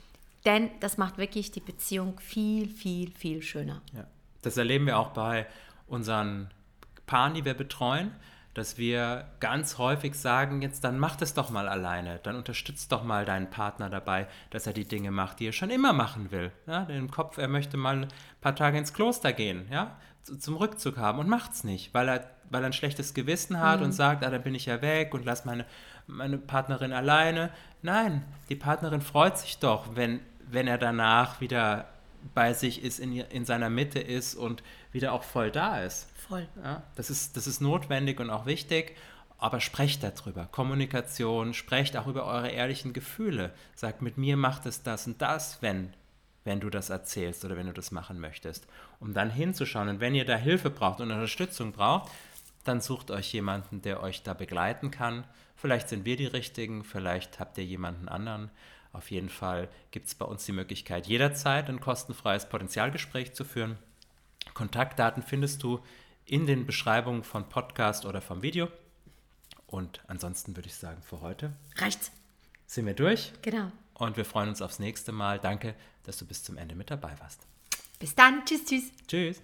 Denn 0.45 0.71
das 0.81 0.97
macht 0.97 1.19
wirklich 1.19 1.51
die 1.51 1.61
Beziehung 1.61 2.19
viel, 2.21 2.69
viel, 2.69 3.11
viel 3.11 3.43
schöner. 3.43 3.83
Ja. 3.95 4.07
Das 4.43 4.57
erleben 4.57 4.87
wir 4.87 4.99
auch 4.99 5.11
bei 5.11 5.47
unseren 5.89 6.51
Paaren, 7.07 7.35
die 7.35 7.45
wir 7.45 7.55
betreuen 7.55 8.13
dass 8.57 8.79
wir 8.79 9.27
ganz 9.39 9.77
häufig 9.77 10.15
sagen, 10.15 10.63
jetzt 10.63 10.83
dann 10.83 10.99
mach 10.99 11.17
das 11.17 11.35
doch 11.35 11.51
mal 11.51 11.69
alleine, 11.69 12.21
dann 12.23 12.37
unterstützt 12.37 12.91
doch 12.91 13.05
mal 13.05 13.27
deinen 13.27 13.51
Partner 13.51 13.91
dabei, 13.91 14.29
dass 14.49 14.67
er 14.67 14.73
die 14.73 14.89
Dinge 14.89 15.11
macht, 15.11 15.41
die 15.41 15.49
er 15.49 15.53
schon 15.53 15.69
immer 15.69 15.93
machen 15.93 16.31
will. 16.31 16.51
Ja, 16.67 16.85
im 16.85 17.11
Kopf, 17.11 17.37
er 17.37 17.49
möchte 17.49 17.77
mal 17.77 17.97
ein 17.97 18.09
paar 18.41 18.57
Tage 18.57 18.79
ins 18.79 18.95
Kloster 18.95 19.35
gehen, 19.35 19.67
ja, 19.71 19.97
zum 20.23 20.57
Rückzug 20.57 20.97
haben 20.97 21.19
und 21.19 21.29
macht 21.29 21.53
es 21.53 21.65
nicht, 21.65 21.93
weil 21.93 22.09
er, 22.09 22.31
weil 22.49 22.63
er 22.63 22.71
ein 22.71 22.73
schlechtes 22.73 23.13
Gewissen 23.13 23.61
hat 23.61 23.81
mhm. 23.81 23.87
und 23.87 23.93
sagt, 23.93 24.25
ah, 24.25 24.31
dann 24.31 24.43
bin 24.43 24.55
ich 24.55 24.65
ja 24.65 24.81
weg 24.81 25.13
und 25.13 25.27
lass 25.27 25.45
meine, 25.45 25.67
meine 26.07 26.39
Partnerin 26.39 26.95
alleine. 26.95 27.51
Nein, 27.83 28.25
die 28.49 28.57
Partnerin 28.57 29.03
freut 29.03 29.37
sich 29.37 29.59
doch, 29.59 29.97
wenn, 29.97 30.21
wenn 30.41 30.67
er 30.67 30.79
danach 30.79 31.43
wieder 31.43 31.89
bei 32.35 32.53
sich 32.53 32.83
ist, 32.83 32.99
in, 32.99 33.13
in 33.17 33.45
seiner 33.45 33.71
Mitte 33.71 33.99
ist 33.99 34.35
und 34.35 34.63
wieder 34.93 35.13
auch 35.13 35.23
voll 35.23 35.51
da 35.51 35.81
ist. 35.83 36.09
Voll. 36.29 36.47
Ja, 36.63 36.83
das, 36.95 37.11
ist, 37.11 37.37
das 37.37 37.47
ist 37.47 37.61
notwendig 37.61 38.21
und 38.21 38.31
auch 38.31 38.47
wichtig, 38.47 38.97
aber 39.39 39.61
sprecht 39.61 40.03
darüber. 40.03 40.47
Kommunikation, 40.47 41.55
sprecht 41.55 41.97
auch 41.97 42.07
über 42.07 42.25
eure 42.25 42.51
ehrlichen 42.51 42.93
Gefühle. 42.93 43.53
Sagt, 43.75 44.03
mit 44.03 44.17
mir 44.19 44.37
macht 44.37 44.67
es 44.67 44.83
das 44.83 45.07
und 45.07 45.21
das, 45.21 45.61
wenn, 45.61 45.93
wenn 46.45 46.61
du 46.61 46.71
das 46.71 46.91
erzählst 46.91 47.45
oder 47.45 47.57
wenn 47.57 47.67
du 47.67 47.73
das 47.73 47.91
machen 47.91 48.19
möchtest. 48.19 48.67
Um 48.99 49.13
dann 49.13 49.31
hinzuschauen. 49.31 49.89
Und 49.89 50.01
wenn 50.01 50.15
ihr 50.15 50.25
da 50.25 50.37
Hilfe 50.37 50.71
braucht 50.71 51.01
und 51.01 51.11
Unterstützung 51.11 51.73
braucht, 51.73 52.11
dann 52.65 52.81
sucht 52.81 53.11
euch 53.11 53.33
jemanden, 53.33 53.83
der 53.83 54.03
euch 54.03 54.23
da 54.23 54.35
begleiten 54.35 54.91
kann. 54.91 55.25
Vielleicht 55.57 55.89
sind 55.89 56.05
wir 56.05 56.17
die 56.17 56.27
Richtigen, 56.27 56.85
vielleicht 56.85 57.41
habt 57.41 57.59
ihr 57.59 57.65
jemanden 57.65 58.09
anderen. 58.09 58.51
Auf 58.97 59.11
jeden 59.11 59.29
Fall 59.29 59.69
gibt 59.91 60.07
es 60.07 60.15
bei 60.15 60.25
uns 60.25 60.47
die 60.47 60.53
Möglichkeit, 60.53 61.07
jederzeit 61.07 61.69
ein 61.69 61.81
kostenfreies 61.81 62.49
Potenzialgespräch 62.49 63.35
zu 63.35 63.45
führen. 63.45 63.77
Kontaktdaten 64.55 65.23
findest 65.23 65.63
du 65.63 65.81
in 66.25 66.47
den 66.47 66.65
Beschreibungen 66.65 67.23
von 67.23 67.47
Podcast 67.51 68.07
oder 68.07 68.23
vom 68.23 68.41
Video. 68.41 68.69
Und 69.67 70.01
ansonsten 70.07 70.57
würde 70.57 70.69
ich 70.69 70.77
sagen, 70.77 71.03
für 71.03 71.21
heute 71.21 71.53
reicht's. 71.77 72.11
Sind 72.65 72.87
wir 72.87 72.95
durch? 72.95 73.35
Genau. 73.43 73.71
Und 73.93 74.17
wir 74.17 74.25
freuen 74.25 74.49
uns 74.49 74.63
aufs 74.63 74.79
nächste 74.79 75.13
Mal. 75.13 75.39
Danke, 75.41 75.75
dass 76.05 76.17
du 76.17 76.25
bis 76.25 76.43
zum 76.43 76.57
Ende 76.57 76.75
mit 76.75 76.91
dabei 76.91 77.21
warst. 77.21 77.47
Bis 77.99 78.15
dann. 78.15 78.47
Tschüss, 78.47 78.65
tschüss. 78.65 78.93
Tschüss. 79.07 79.43